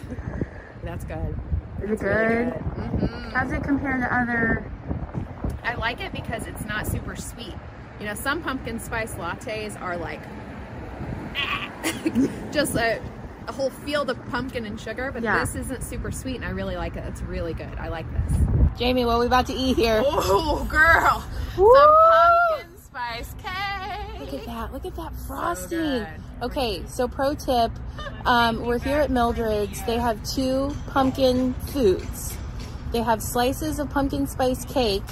That's 0.85 1.05
good. 1.05 1.39
Is 1.83 1.91
it 1.91 2.01
good? 2.01 2.49
Mhm. 2.55 3.33
How's 3.33 3.53
it 3.53 3.63
compare 3.63 3.99
to 3.99 4.15
other? 4.15 4.71
I 5.63 5.75
like 5.75 6.01
it 6.01 6.13
because 6.13 6.47
it's 6.47 6.65
not 6.65 6.87
super 6.87 7.17
sweet. 7.17 7.55
You 8.01 8.07
know, 8.07 8.15
some 8.15 8.41
pumpkin 8.43 8.79
spice 8.79 9.13
lattes 9.15 9.81
are 9.81 9.97
like 9.97 10.21
just 12.53 12.75
a, 12.77 13.01
a 13.49 13.53
whole 13.53 13.71
field 13.71 14.11
of 14.11 14.25
pumpkin 14.31 14.65
and 14.67 14.81
sugar, 14.81 15.11
but 15.13 15.23
Yeah. 15.23 15.41
this 15.41 15.55
isn't 15.55 15.83
super 15.83 16.11
sweet 16.11 16.37
and 16.37 16.45
I 16.45 16.51
really 16.51 16.77
like 16.77 16.97
it. 16.97 17.05
It's 17.09 17.23
really 17.23 17.55
good. 17.55 17.79
I 17.79 17.89
like 17.89 18.07
this. 18.13 18.39
Jamie, 18.79 19.05
what 19.05 19.15
are 19.15 19.21
we 19.21 19.27
about 19.27 19.47
to 19.47 19.55
eat 19.55 19.77
here? 19.77 20.03
Oh, 20.05 20.67
girl. 20.71 21.25
Woo! 21.57 21.73
Some 21.75 21.95
pumpkin 22.11 22.79
spice 22.83 23.35
cake. 23.43 24.21
Look 24.21 24.35
at 24.41 24.47
that. 24.47 24.73
Look 24.73 24.85
at 24.87 24.97
that 24.97 25.13
frosting. 25.27 25.79
good. 25.79 26.09
okay, 26.43 26.83
so 26.87 27.07
pro 27.09 27.35
tip 27.35 27.71
um, 28.27 28.67
we're 28.67 28.79
here 28.79 28.99
at 28.99 29.11
Mildred's. 29.11 29.83
They 29.87 29.99
have 29.99 30.23
two 30.25 30.75
pumpkin 30.89 31.55
foods. 31.55 32.37
They 32.93 33.01
have 33.03 33.23
slices 33.23 33.79
of 33.79 33.89
pumpkin 33.91 34.27
spice 34.27 34.65
cake 34.65 35.03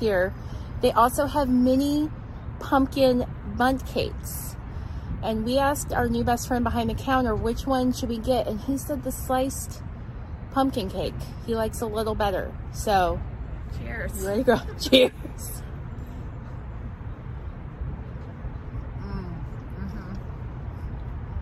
here. 0.00 0.34
They 0.82 0.92
also 0.92 1.26
have 1.26 1.48
mini 1.48 2.10
pumpkin 2.60 3.24
bundt 3.56 3.86
cakes. 3.86 4.41
And 5.22 5.44
we 5.44 5.58
asked 5.58 5.92
our 5.92 6.08
new 6.08 6.24
best 6.24 6.48
friend 6.48 6.64
behind 6.64 6.90
the 6.90 6.94
counter 6.94 7.34
which 7.34 7.66
one 7.66 7.92
should 7.92 8.08
we 8.08 8.18
get, 8.18 8.48
and 8.48 8.60
he 8.60 8.76
said 8.76 9.04
the 9.04 9.12
sliced 9.12 9.80
pumpkin 10.52 10.90
cake. 10.90 11.14
He 11.46 11.54
likes 11.54 11.80
a 11.80 11.86
little 11.86 12.14
better. 12.14 12.52
So, 12.72 13.20
Cheers. 13.78 14.20
you 14.20 14.26
ready 14.26 14.42
go? 14.42 14.58
Cheers. 14.80 15.12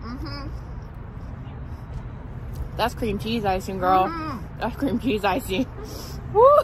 Mm-hmm. 0.03 0.49
That's 2.77 2.95
cream 2.95 3.19
cheese 3.19 3.45
icing, 3.45 3.79
girl. 3.79 4.07
Mhm. 4.09 4.41
That's 4.59 4.77
cream 4.77 4.99
cheese 5.01 5.25
icing. 5.25 5.67
Woo! 6.33 6.45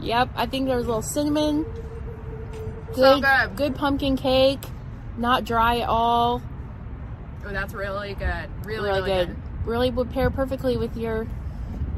Yep, 0.00 0.30
I 0.36 0.44
think 0.44 0.66
there's 0.66 0.84
a 0.84 0.86
little 0.86 1.00
cinnamon. 1.00 1.64
So 2.94 3.22
good. 3.22 3.56
Good 3.56 3.74
pumpkin 3.74 4.18
cake. 4.18 4.60
Not 5.16 5.44
dry 5.44 5.78
at 5.78 5.88
all. 5.88 6.42
Oh, 7.46 7.52
that's 7.52 7.74
really 7.74 8.14
good. 8.14 8.48
Really, 8.64 8.88
Really, 8.88 9.02
really, 9.02 9.26
good. 9.26 9.36
Really 9.64 9.90
would 9.90 10.10
pair 10.10 10.30
perfectly 10.30 10.76
with 10.76 10.96
your 10.96 11.26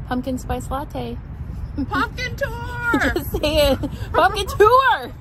pumpkin 0.07 0.37
spice 0.37 0.69
latte. 0.69 1.17
Pumpkin 1.89 2.35
tour. 2.35 2.99
Just 3.13 3.31
saying. 3.39 3.77
Pumpkin 4.13 4.47
tour! 4.47 5.11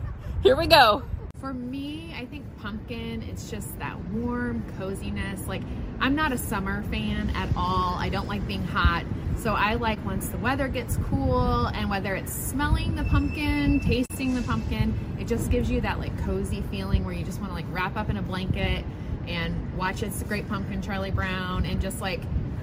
Here 0.42 0.56
we 0.56 0.66
go. 0.66 1.02
For 1.40 1.52
me, 1.52 2.14
I 2.16 2.24
think 2.24 2.44
pumpkin, 2.59 3.22
it's 3.22 3.50
just 3.50 3.78
that 3.78 4.02
warm 4.11 4.64
coziness. 4.78 5.46
Like, 5.46 5.62
I'm 6.00 6.14
not 6.14 6.32
a 6.32 6.38
summer 6.38 6.82
fan 6.85 7.30
at 7.35 7.48
all. 7.56 7.94
I 7.94 8.09
don't 8.09 8.26
like 8.26 8.46
being 8.46 8.64
hot. 8.64 9.04
So 9.38 9.53
I 9.53 9.75
like 9.75 10.05
once 10.05 10.29
the 10.29 10.38
weather 10.38 10.66
gets 10.66 10.96
cool 11.09 11.66
and 11.66 11.88
whether 11.90 12.14
it's 12.14 12.33
smelling 12.33 12.96
the 12.96 13.05
pumpkin, 13.05 13.81
tasting 13.81 14.35
the 14.35 14.42
pumpkin, 14.42 14.99
it 15.20 15.29
just 15.29 15.51
gives 15.51 15.70
you 15.70 15.81
that 15.83 15.99
like 15.99 16.16
cozy 16.25 16.62
feeling 16.70 17.05
where 17.05 17.14
you 17.14 17.25
just 17.25 17.40
want 17.40 17.51
to 17.51 17.55
like 17.55 17.66
wrap 17.70 17.96
up 17.96 18.09
in 18.09 18.16
a 18.16 18.22
blanket 18.22 18.85
and 19.29 19.77
watch 19.77 20.03
It's 20.03 20.18
the 20.18 20.25
Great 20.25 20.49
Pumpkin 20.49 20.81
Charlie 20.81 21.11
Brown 21.11 21.66
and 21.66 21.81
just 21.81 22.01
like, 22.01 22.20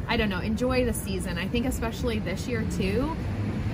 I 0.07 0.17
don't 0.17 0.29
know, 0.29 0.39
enjoy 0.39 0.83
the 0.83 0.93
season. 0.93 1.37
I 1.37 1.47
think 1.47 1.65
especially 1.65 2.19
this 2.19 2.47
year 2.47 2.65
too, 2.71 3.15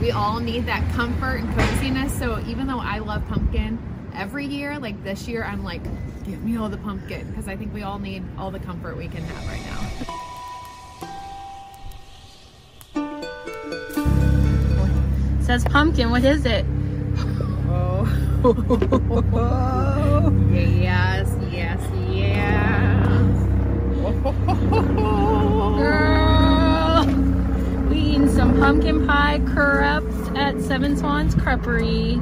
we 0.01 0.12
all 0.12 0.39
need 0.39 0.65
that 0.65 0.88
comfort 0.93 1.38
and 1.38 1.55
coziness. 1.55 2.17
So 2.17 2.39
even 2.47 2.67
though 2.67 2.79
I 2.79 2.99
love 2.99 3.25
pumpkin 3.27 3.79
every 4.13 4.45
year, 4.45 4.77
like 4.77 5.03
this 5.03 5.27
year, 5.27 5.43
I'm 5.43 5.63
like, 5.63 5.83
give 6.25 6.43
me 6.43 6.57
all 6.57 6.69
the 6.69 6.77
pumpkin 6.77 7.29
because 7.29 7.47
I 7.47 7.55
think 7.55 7.73
we 7.73 7.81
all 7.81 7.97
need 7.97 8.23
all 8.38 8.51
the 8.51 8.59
comfort 8.59 8.97
we 8.97 9.07
can 9.07 9.23
have 9.23 9.47
right 9.47 9.65
now. 9.65 10.08
Says 15.49 15.63
pumpkin. 15.63 16.12
What 16.12 16.23
is 16.23 16.45
it? 16.45 16.63
Oh. 17.67 18.05
yes, 20.53 21.35
yes, 21.49 21.81
yes. 22.12 23.07
Girl, 25.79 27.03
we 27.89 27.97
eating 27.97 28.29
some 28.29 28.59
pumpkin 28.59 29.07
pie 29.07 29.39
crepe 29.39 30.03
at 30.38 30.62
Seven 30.62 30.95
Swans 30.95 31.33
Creperie. 31.33 32.21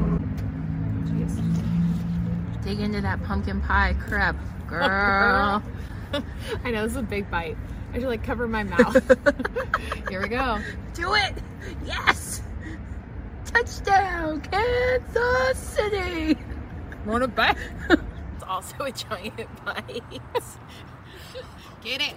Dig 2.64 2.80
into 2.80 3.02
that 3.02 3.22
pumpkin 3.26 3.60
pie 3.60 3.94
crepe, 4.00 4.38
girl. 4.70 5.62
I 6.64 6.72
know 6.72 6.84
this 6.84 6.92
is 6.92 6.98
a 6.98 7.02
big 7.02 7.30
bite. 7.30 7.58
I 7.92 8.00
should 8.00 8.08
like 8.08 8.24
cover 8.24 8.48
my 8.48 8.64
mouth. 8.64 8.96
Here 10.10 10.22
we 10.22 10.30
go. 10.30 10.60
Do 10.94 11.14
it! 11.14 11.34
Yes! 11.86 12.42
Touchdown, 13.48 14.42
Kansas 14.42 15.58
City! 15.58 16.38
Want 17.06 17.24
a 17.24 17.28
bite? 17.28 17.58
It's 17.90 18.44
also 18.48 18.84
a 18.84 18.92
giant 18.92 19.66
bite. 19.66 20.04
Get 21.84 22.02
it. 22.02 22.16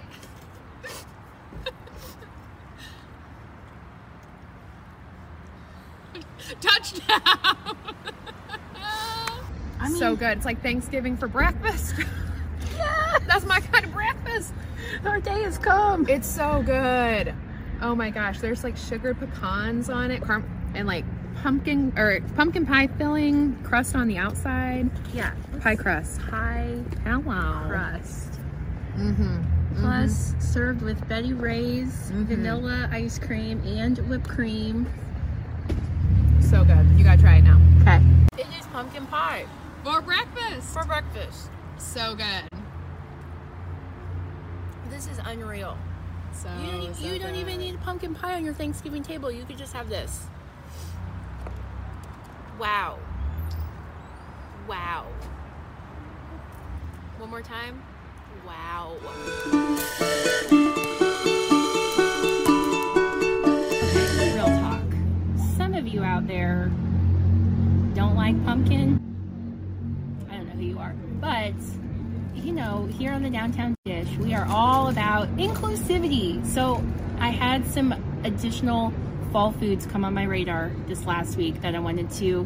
Touchdown! 6.59 7.21
I 9.79 9.83
mean, 9.87 9.95
so 9.97 10.15
good. 10.15 10.37
It's 10.37 10.45
like 10.45 10.61
Thanksgiving 10.61 11.15
for 11.17 11.27
breakfast. 11.27 11.95
yeah, 12.77 13.17
That's 13.27 13.45
my 13.45 13.59
kind 13.59 13.85
of 13.85 13.93
breakfast. 13.93 14.53
our 15.05 15.19
day 15.19 15.43
has 15.43 15.57
come. 15.57 16.07
It's 16.09 16.27
so 16.27 16.61
good. 16.65 17.33
Oh 17.81 17.95
my 17.95 18.09
gosh, 18.09 18.39
there's 18.39 18.63
like 18.63 18.77
sugar 18.77 19.13
pecans 19.13 19.89
on 19.89 20.11
it, 20.11 20.21
and 20.75 20.87
like 20.87 21.05
pumpkin 21.41 21.93
or 21.97 22.19
pumpkin 22.35 22.65
pie 22.65 22.87
filling, 22.87 23.55
crust 23.63 23.95
on 23.95 24.07
the 24.07 24.17
outside, 24.17 24.89
Yeah, 25.13 25.31
pie 25.61 25.75
crust. 25.75 26.19
pie 26.21 26.79
Hello. 27.03 27.67
crust. 27.67 28.39
Mm-hmm. 28.95 29.41
Plus, 29.79 30.35
served 30.39 30.81
with 30.81 31.07
Betty 31.07 31.33
Rae's 31.33 32.11
Mhm. 32.13 32.25
vanilla 32.25 32.89
ice 32.91 33.17
cream 33.17 33.61
and 33.65 33.97
whipped 34.09 34.27
cream. 34.27 34.85
So 36.41 36.63
good. 36.65 36.85
You 36.97 37.03
gotta 37.05 37.21
try 37.21 37.37
it 37.37 37.43
now. 37.43 37.59
Okay. 37.81 38.01
It 38.37 38.47
is 38.59 38.65
pumpkin 38.67 39.05
pie 39.07 39.45
For 39.83 40.01
breakfast. 40.01 40.73
for 40.73 40.83
breakfast. 40.85 41.49
So 41.77 42.15
good. 42.15 42.47
This 44.89 45.07
is 45.07 45.19
unreal. 45.25 45.77
So, 46.33 46.49
You 46.63 46.71
don't, 46.71 46.95
so 46.95 47.05
you 47.07 47.19
don't 47.19 47.35
even 47.35 47.57
need 47.59 47.75
a 47.75 47.77
pumpkin 47.79 48.13
pie 48.13 48.35
on 48.35 48.43
your 48.45 48.53
Thanksgiving 48.53 49.03
table. 49.03 49.31
You 49.31 49.43
could 49.45 49.57
just 49.57 49.73
have 49.73 49.89
this. 49.89 50.27
Wow. 52.61 52.99
Wow. 54.67 55.07
One 57.17 57.31
more 57.31 57.41
time. 57.41 57.81
Wow. 58.45 58.97
Okay, 63.81 64.35
real 64.35 64.45
talk. 64.45 64.83
Some 65.57 65.73
of 65.73 65.87
you 65.87 66.03
out 66.03 66.27
there 66.27 66.67
don't 67.95 68.13
like 68.15 68.35
pumpkin. 68.45 68.99
I 70.29 70.35
don't 70.35 70.45
know 70.45 70.53
who 70.53 70.61
you 70.61 70.77
are, 70.77 70.93
but 71.19 71.55
you 72.35 72.51
know, 72.51 72.87
here 72.95 73.11
on 73.11 73.23
the 73.23 73.31
Downtown 73.31 73.73
Dish, 73.85 74.07
we 74.19 74.35
are 74.35 74.45
all 74.45 74.89
about 74.89 75.35
inclusivity. 75.37 76.45
So 76.45 76.83
I 77.17 77.29
had 77.29 77.65
some 77.65 77.95
additional 78.23 78.93
fall 79.31 79.53
foods 79.53 79.85
come 79.85 80.03
on 80.03 80.13
my 80.13 80.23
radar 80.23 80.71
this 80.87 81.05
last 81.05 81.37
week 81.37 81.61
that 81.61 81.73
I 81.73 81.79
wanted 81.79 82.11
to 82.11 82.45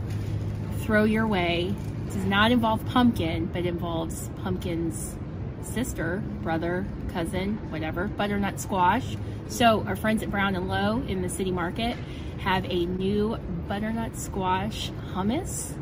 throw 0.82 1.04
your 1.04 1.26
way. 1.26 1.74
It 2.08 2.14
does 2.14 2.26
not 2.26 2.52
involve 2.52 2.86
pumpkin, 2.86 3.48
but 3.48 3.66
involves 3.66 4.30
pumpkin's 4.44 5.16
sister, 5.64 6.22
brother, 6.44 6.86
cousin, 7.12 7.58
whatever, 7.72 8.08
butternut 8.08 8.60
squash. 8.60 9.18
So 9.48 9.84
our 9.88 9.96
friends 9.96 10.22
at 10.22 10.30
Brown 10.30 10.56
and 10.56 10.68
Loe 10.68 11.04
in 11.08 11.24
the 11.24 11.30
city 11.30 11.52
market 11.52 11.98
have 12.40 12.66
a 12.66 12.86
new 12.86 13.36
butternut 13.68 14.16
squash 14.16 14.92
hummus. 15.14 15.74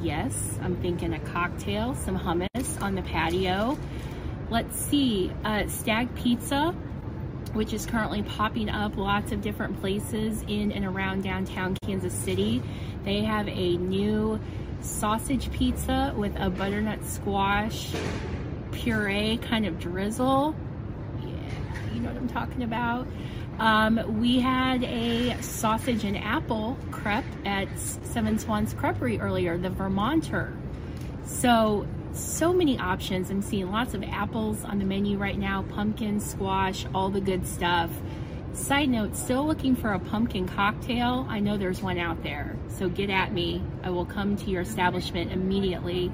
Yes, 0.00 0.58
I'm 0.62 0.76
thinking 0.76 1.12
a 1.12 1.18
cocktail, 1.18 1.96
some 1.96 2.16
hummus 2.16 2.80
on 2.80 2.94
the 2.94 3.02
patio. 3.02 3.76
Let's 4.48 4.76
see, 4.76 5.32
uh, 5.44 5.66
Stag 5.66 6.14
Pizza, 6.14 6.72
which 7.54 7.72
is 7.72 7.86
currently 7.86 8.22
popping 8.22 8.68
up 8.68 8.96
lots 8.96 9.32
of 9.32 9.40
different 9.40 9.80
places 9.80 10.42
in 10.48 10.72
and 10.72 10.84
around 10.84 11.22
downtown 11.22 11.76
Kansas 11.82 12.12
City. 12.12 12.62
They 13.04 13.22
have 13.22 13.48
a 13.48 13.76
new 13.76 14.38
sausage 14.80 15.50
pizza 15.52 16.12
with 16.16 16.34
a 16.36 16.50
butternut 16.50 17.04
squash 17.04 17.92
puree 18.72 19.38
kind 19.38 19.66
of 19.66 19.78
drizzle. 19.78 20.54
Yeah, 21.22 21.94
you 21.94 22.00
know 22.00 22.08
what 22.08 22.16
I'm 22.16 22.28
talking 22.28 22.62
about. 22.62 23.06
Um, 23.58 24.18
we 24.20 24.40
had 24.40 24.82
a 24.82 25.40
sausage 25.40 26.04
and 26.04 26.18
apple 26.18 26.76
crepe 26.90 27.24
at 27.46 27.68
Seven 27.78 28.38
Swans 28.38 28.74
Creperie 28.74 29.22
earlier, 29.22 29.56
the 29.56 29.70
Vermonter. 29.70 30.52
So, 31.24 31.86
so 32.14 32.52
many 32.52 32.78
options. 32.78 33.30
I'm 33.30 33.42
seeing 33.42 33.70
lots 33.70 33.94
of 33.94 34.02
apples 34.02 34.64
on 34.64 34.78
the 34.78 34.84
menu 34.84 35.18
right 35.18 35.38
now, 35.38 35.62
pumpkin, 35.62 36.20
squash, 36.20 36.86
all 36.94 37.10
the 37.10 37.20
good 37.20 37.46
stuff. 37.46 37.90
Side 38.52 38.88
note, 38.88 39.16
still 39.16 39.46
looking 39.46 39.74
for 39.74 39.92
a 39.92 39.98
pumpkin 39.98 40.46
cocktail. 40.46 41.26
I 41.28 41.40
know 41.40 41.56
there's 41.56 41.82
one 41.82 41.98
out 41.98 42.22
there. 42.22 42.56
So 42.68 42.88
get 42.88 43.10
at 43.10 43.32
me. 43.32 43.62
I 43.82 43.90
will 43.90 44.06
come 44.06 44.36
to 44.36 44.50
your 44.50 44.62
establishment 44.62 45.32
immediately 45.32 46.12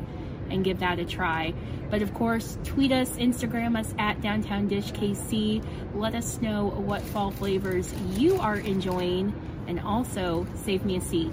and 0.49 0.65
give 0.65 0.81
that 0.81 0.99
a 0.99 1.05
try. 1.05 1.53
But 1.91 2.03
of 2.03 2.15
course, 2.15 2.57
tweet 2.65 2.93
us, 2.93 3.11
Instagram 3.13 3.79
us 3.79 3.95
at 3.99 4.21
Downtown 4.23 4.69
Dish 4.69 4.93
KC. 4.93 5.63
Let 5.95 6.15
us 6.15 6.41
know 6.41 6.69
what 6.69 7.03
fall 7.03 7.31
flavors 7.31 7.93
you 8.17 8.41
are 8.41 8.57
enjoying 8.57 9.35
and 9.67 9.79
also 9.81 10.47
save 10.65 10.85
me 10.85 10.97
a 10.97 11.01
seat. 11.01 11.33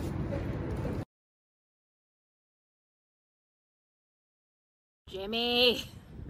Jimmy, 5.27 5.83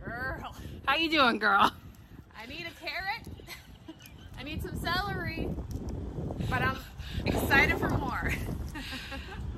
Girl, 0.04 0.56
how 0.88 0.96
you 0.96 1.08
doing, 1.08 1.38
girl? 1.38 1.72
I 2.36 2.48
need 2.48 2.66
a 2.66 2.84
carrot. 2.84 3.28
I 4.40 4.42
need 4.42 4.64
some 4.64 4.76
celery. 4.80 5.50
But 6.50 6.64
I'm 6.64 6.80
excited 7.24 7.78
for 7.78 7.90
more. 7.90 8.34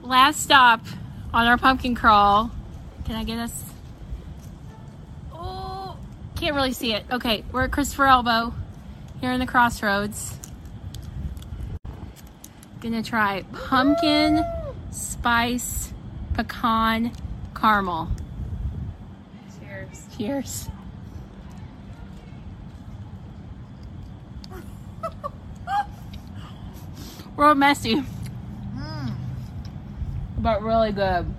Last 0.01 0.41
stop 0.41 0.81
on 1.33 1.47
our 1.47 1.57
pumpkin 1.57 1.95
crawl. 1.95 2.51
Can 3.05 3.15
I 3.15 3.23
get 3.23 3.39
us? 3.39 3.63
Oh, 5.31 5.97
can't 6.35 6.53
really 6.53 6.73
see 6.73 6.91
it. 6.91 7.05
Okay, 7.09 7.45
we're 7.53 7.63
at 7.63 7.71
Christopher 7.71 8.07
Elbow 8.07 8.53
here 9.21 9.31
in 9.31 9.39
the 9.39 9.47
crossroads. 9.47 10.37
Gonna 12.81 13.03
try 13.03 13.45
pumpkin 13.53 14.43
spice 14.91 15.93
pecan 16.33 17.13
caramel. 17.55 18.09
Cheers. 20.19 20.69
Real 27.37 27.55
messy, 27.55 28.03
but 30.37 30.61
really 30.61 30.91
good. 30.91 31.33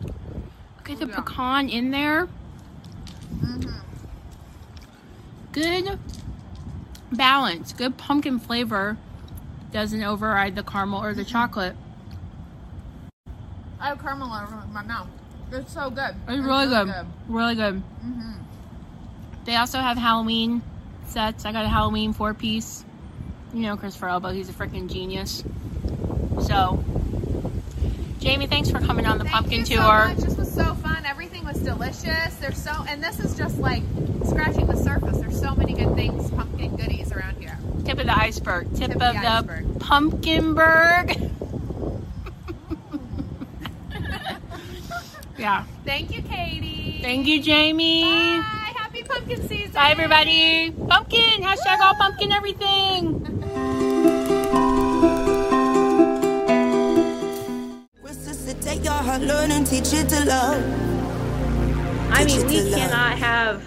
Look 0.00 0.88
at 0.88 0.98
the 1.00 1.06
Yeah. 1.06 1.16
pecan 1.16 1.68
in 1.68 1.90
there. 1.90 2.28
Good 5.52 5.98
balance, 7.12 7.74
good 7.74 7.98
pumpkin 7.98 8.38
flavor. 8.38 8.96
Doesn't 9.70 10.02
override 10.02 10.56
the 10.56 10.62
caramel 10.62 11.02
or 11.02 11.12
the 11.12 11.20
mm-hmm. 11.22 11.30
chocolate. 11.30 11.76
I 13.78 13.88
have 13.88 14.00
caramel 14.00 14.32
over 14.32 14.64
my 14.72 14.82
mouth. 14.82 15.08
It's 15.52 15.72
so 15.72 15.90
good. 15.90 16.14
It's 16.28 16.44
really 16.44 16.66
good. 16.66 17.06
Really 17.28 17.54
good. 17.54 17.74
Mm-hmm. 17.76 18.32
They 19.44 19.56
also 19.56 19.78
have 19.78 19.96
Halloween 19.96 20.62
sets. 21.06 21.44
I 21.44 21.52
got 21.52 21.64
a 21.64 21.68
Halloween 21.68 22.12
four 22.12 22.34
piece. 22.34 22.84
You 23.54 23.62
know 23.62 23.76
Christopher 23.78 24.08
Elbow, 24.08 24.30
he's 24.30 24.50
a 24.50 24.52
freaking 24.52 24.90
genius. 24.92 25.42
So, 26.42 26.84
Jamie, 28.20 28.46
thanks 28.46 28.70
for 28.70 28.78
coming 28.80 29.06
on 29.06 29.16
the 29.16 29.24
Thank 29.24 29.34
pumpkin 29.34 29.60
you 29.60 29.64
tour. 29.64 29.76
so 29.76 29.80
much. 29.84 30.16
This 30.18 30.36
was 30.36 30.52
so 30.52 30.74
fun. 30.74 31.06
Everything 31.06 31.44
was 31.46 31.56
delicious. 31.60 32.34
There's 32.36 32.62
so, 32.62 32.84
and 32.88 33.02
this 33.02 33.18
is 33.20 33.34
just 33.36 33.56
like 33.58 33.82
scratching 34.26 34.66
the 34.66 34.76
surface. 34.76 35.16
There's 35.18 35.40
so 35.40 35.54
many 35.54 35.72
good 35.72 35.94
things, 35.94 36.30
pumpkin 36.30 36.76
goodies 36.76 37.10
around 37.10 37.38
here. 37.38 37.56
Tip 37.86 37.98
of 37.98 38.06
the 38.06 38.16
iceberg. 38.18 38.68
Tip, 38.76 38.90
Tip 38.92 39.00
of 39.02 39.14
the, 39.14 39.20
the 39.20 39.26
iceberg. 39.28 39.78
pumpkinberg. 39.80 41.27
yeah. 45.38 45.64
Thank 45.84 46.14
you, 46.14 46.22
Katie. 46.22 46.98
Thank 47.02 47.26
you, 47.26 47.40
Jamie. 47.42 48.02
Bye. 48.02 48.72
Happy 48.76 49.02
pumpkin 49.02 49.48
season. 49.48 49.72
Bye, 49.72 49.90
everybody. 49.90 50.70
Pumpkin. 50.70 51.42
Hashtag 51.42 51.78
all 51.80 51.94
pumpkin 51.94 52.32
everything. 52.32 53.24
Resuscitate 58.02 58.82
your 58.82 58.92
heart, 58.92 59.22
learn 59.22 59.52
and 59.52 59.66
teach 59.66 59.92
it 59.92 60.08
to 60.08 60.24
love. 60.24 60.62
I 62.10 62.24
mean, 62.24 62.46
we 62.46 62.70
cannot 62.70 63.18
have 63.18 63.62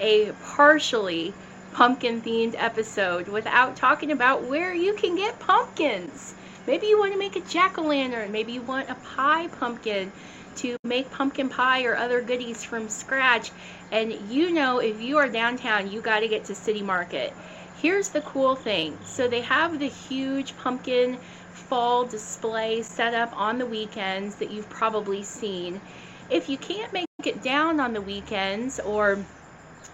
a 0.00 0.32
partially 0.44 1.32
pumpkin 1.72 2.20
themed 2.20 2.54
episode 2.58 3.28
without 3.28 3.76
talking 3.76 4.12
about 4.12 4.44
where 4.44 4.74
you 4.74 4.94
can 4.94 5.16
get 5.16 5.38
pumpkins. 5.38 6.34
Maybe 6.66 6.86
you 6.88 6.98
want 6.98 7.12
to 7.12 7.18
make 7.18 7.36
a 7.36 7.40
jack 7.40 7.78
o' 7.78 7.82
lantern. 7.82 8.30
Maybe 8.30 8.52
you 8.52 8.62
want 8.62 8.90
a 8.90 8.94
pie 8.96 9.46
pumpkin 9.46 10.12
to 10.58 10.76
make 10.84 11.10
pumpkin 11.10 11.48
pie 11.48 11.84
or 11.84 11.96
other 11.96 12.20
goodies 12.20 12.64
from 12.64 12.88
scratch. 12.88 13.50
And 13.90 14.12
you 14.30 14.52
know, 14.52 14.78
if 14.78 15.00
you 15.00 15.18
are 15.18 15.28
downtown, 15.28 15.90
you 15.90 16.00
got 16.00 16.20
to 16.20 16.28
get 16.28 16.44
to 16.46 16.54
City 16.54 16.82
Market. 16.82 17.32
Here's 17.80 18.08
the 18.08 18.22
cool 18.22 18.56
thing 18.56 18.98
so 19.04 19.28
they 19.28 19.42
have 19.42 19.78
the 19.78 19.86
huge 19.86 20.56
pumpkin 20.56 21.16
fall 21.52 22.04
display 22.04 22.82
set 22.82 23.14
up 23.14 23.32
on 23.38 23.58
the 23.58 23.66
weekends 23.66 24.36
that 24.36 24.50
you've 24.50 24.68
probably 24.68 25.22
seen. 25.22 25.80
If 26.30 26.48
you 26.48 26.56
can't 26.56 26.92
make 26.92 27.06
it 27.24 27.42
down 27.42 27.80
on 27.80 27.92
the 27.92 28.00
weekends 28.00 28.80
or 28.80 29.18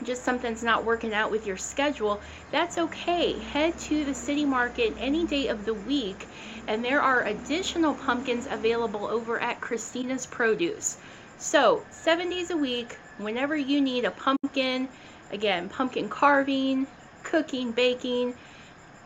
just 0.03 0.25
something's 0.25 0.63
not 0.63 0.85
working 0.85 1.15
out 1.15 1.31
with 1.31 1.47
your 1.47 1.57
schedule, 1.57 2.21
that's 2.51 2.79
okay. 2.79 3.39
Head 3.39 3.79
to 3.81 4.05
the 4.05 4.15
city 4.15 4.45
market 4.45 4.95
any 4.99 5.27
day 5.27 5.49
of 5.49 5.65
the 5.65 5.75
week, 5.75 6.27
and 6.67 6.85
there 6.85 7.01
are 7.01 7.25
additional 7.25 7.95
pumpkins 7.95 8.47
available 8.51 9.07
over 9.07 9.39
at 9.41 9.61
Christina's 9.61 10.27
Produce. 10.27 10.97
So, 11.39 11.83
seven 11.91 12.31
days 12.31 12.51
a 12.51 12.57
week, 12.57 12.97
whenever 13.19 13.57
you 13.57 13.81
need 13.81 14.05
a 14.05 14.11
pumpkin, 14.11 14.89
again, 15.31 15.69
pumpkin 15.69 16.09
carving, 16.09 16.87
cooking, 17.23 17.73
baking, 17.73 18.35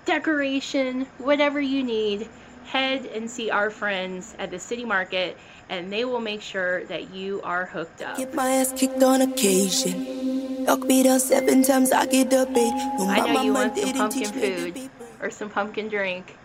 decoration, 0.05 1.07
whatever 1.19 1.61
you 1.61 1.83
need, 1.83 2.29
head 2.65 3.07
and 3.07 3.31
see 3.31 3.51
our 3.51 3.71
friends 3.71 4.35
at 4.39 4.51
the 4.51 4.59
city 4.59 4.85
market 4.85 5.39
and 5.71 5.93
they 5.93 6.05
will 6.05 6.21
make 6.21 6.43
sure 6.43 6.85
that 6.85 7.13
you 7.15 7.41
are 7.43 7.67
hooked 7.67 8.03
up. 8.03 8.17
Get 8.17 8.35
my 8.35 8.51
ass 8.51 8.73
kicked 8.73 9.03
on 9.03 9.21
occasion. 9.21 10.65
Lock 10.65 10.81
me 10.81 11.03
down 11.03 11.21
seven 11.21 11.63
times, 11.63 11.93
I 11.93 12.07
get 12.07 12.31
bait. 12.31 12.47
No, 12.47 13.07
I 13.09 13.33
know 13.33 13.43
you 13.43 13.53
want 13.55 13.77
some 13.77 13.93
pumpkin 13.93 14.23
teach 14.23 14.35
me 14.35 14.41
to 14.41 14.73
food 14.73 14.91
or 15.21 15.31
some 15.31 15.51
pumpkin 15.51 15.89
drink. 15.89 16.38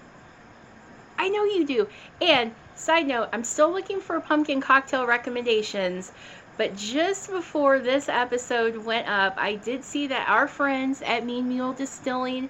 I 1.23 1.29
know 1.29 1.45
you 1.45 1.65
do. 1.65 1.87
And 2.21 2.53
side 2.75 3.07
note, 3.07 3.29
I'm 3.31 3.45
still 3.45 3.71
looking 3.71 4.01
for 4.01 4.19
pumpkin 4.19 4.59
cocktail 4.59 5.07
recommendations. 5.07 6.11
But 6.57 6.75
just 6.75 7.31
before 7.31 7.79
this 7.79 8.09
episode 8.09 8.75
went 8.75 9.07
up, 9.07 9.35
I 9.37 9.55
did 9.55 9.85
see 9.85 10.07
that 10.07 10.27
our 10.27 10.49
friends 10.49 11.01
at 11.01 11.25
Mean 11.25 11.47
Mule 11.47 11.71
Distilling 11.71 12.49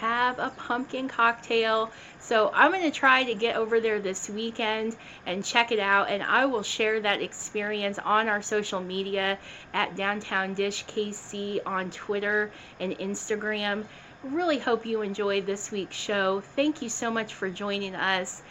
have 0.00 0.38
a 0.38 0.48
pumpkin 0.56 1.08
cocktail. 1.08 1.92
So 2.18 2.50
I'm 2.54 2.72
going 2.72 2.90
to 2.90 2.90
try 2.90 3.24
to 3.24 3.34
get 3.34 3.56
over 3.56 3.80
there 3.80 4.00
this 4.00 4.30
weekend 4.30 4.96
and 5.26 5.44
check 5.44 5.70
it 5.70 5.78
out. 5.78 6.08
And 6.08 6.22
I 6.22 6.46
will 6.46 6.62
share 6.62 7.00
that 7.00 7.20
experience 7.20 7.98
on 7.98 8.28
our 8.28 8.40
social 8.40 8.80
media 8.80 9.38
at 9.74 9.94
Downtown 9.94 10.54
Dish 10.54 10.86
KC 10.86 11.60
on 11.66 11.90
Twitter 11.90 12.50
and 12.80 12.96
Instagram. 12.98 13.84
Really 14.24 14.58
hope 14.58 14.86
you 14.86 15.02
enjoyed 15.02 15.44
this 15.44 15.70
week's 15.70 15.94
show. 15.94 16.40
Thank 16.40 16.80
you 16.80 16.88
so 16.88 17.10
much 17.10 17.34
for 17.34 17.50
joining 17.50 17.94
us. 17.94 18.42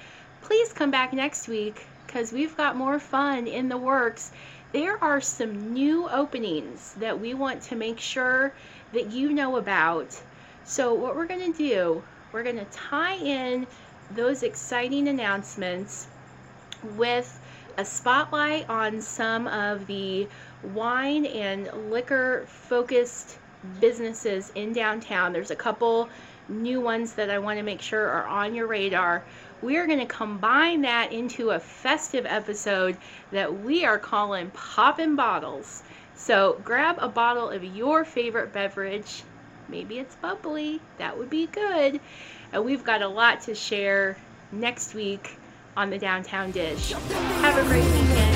Please 0.41 0.71
come 0.71 0.91
back 0.91 1.11
next 1.11 1.47
week 1.47 1.87
because 2.05 2.31
we've 2.31 2.55
got 2.55 2.77
more 2.77 2.99
fun 2.99 3.47
in 3.47 3.67
the 3.67 3.77
works. 3.77 4.31
There 4.73 5.03
are 5.03 5.19
some 5.19 5.73
new 5.73 6.07
openings 6.07 6.93
that 6.99 7.19
we 7.19 7.33
want 7.33 7.63
to 7.63 7.75
make 7.75 7.99
sure 7.99 8.53
that 8.93 9.11
you 9.11 9.33
know 9.33 9.55
about. 9.57 10.21
So, 10.65 10.93
what 10.93 11.15
we're 11.15 11.25
going 11.25 11.51
to 11.51 11.57
do, 11.57 12.03
we're 12.31 12.43
going 12.43 12.59
to 12.59 12.65
tie 12.65 13.15
in 13.15 13.65
those 14.11 14.43
exciting 14.43 15.07
announcements 15.07 16.07
with 16.95 17.39
a 17.77 17.85
spotlight 17.85 18.69
on 18.69 19.01
some 19.01 19.47
of 19.47 19.87
the 19.87 20.27
wine 20.61 21.25
and 21.25 21.89
liquor 21.89 22.45
focused 22.47 23.39
businesses 23.79 24.51
in 24.55 24.73
downtown. 24.73 25.33
There's 25.33 25.51
a 25.51 25.55
couple 25.55 26.09
new 26.47 26.81
ones 26.81 27.13
that 27.13 27.29
I 27.29 27.39
want 27.39 27.57
to 27.57 27.63
make 27.63 27.81
sure 27.81 28.07
are 28.07 28.25
on 28.25 28.53
your 28.53 28.67
radar. 28.67 29.23
We 29.61 29.77
are 29.77 29.87
going 29.87 29.99
to 29.99 30.05
combine 30.05 30.81
that 30.81 31.11
into 31.11 31.51
a 31.51 31.59
festive 31.59 32.25
episode 32.25 32.97
that 33.31 33.61
we 33.61 33.85
are 33.85 33.97
calling 33.97 34.51
Poppin' 34.51 35.15
Bottles. 35.15 35.83
So 36.15 36.61
grab 36.63 36.97
a 36.99 37.07
bottle 37.07 37.49
of 37.49 37.63
your 37.63 38.05
favorite 38.05 38.53
beverage. 38.53 39.23
Maybe 39.67 39.99
it's 39.99 40.15
bubbly. 40.15 40.79
That 40.97 41.17
would 41.17 41.29
be 41.29 41.47
good. 41.47 41.99
And 42.53 42.63
we've 42.63 42.83
got 42.83 43.01
a 43.01 43.07
lot 43.07 43.41
to 43.41 43.55
share 43.55 44.17
next 44.51 44.93
week 44.93 45.37
on 45.75 45.89
the 45.89 45.97
Downtown 45.97 46.51
Dish. 46.51 46.91
Have 46.91 47.57
a 47.57 47.63
great 47.67 47.83
weekend. 47.83 48.35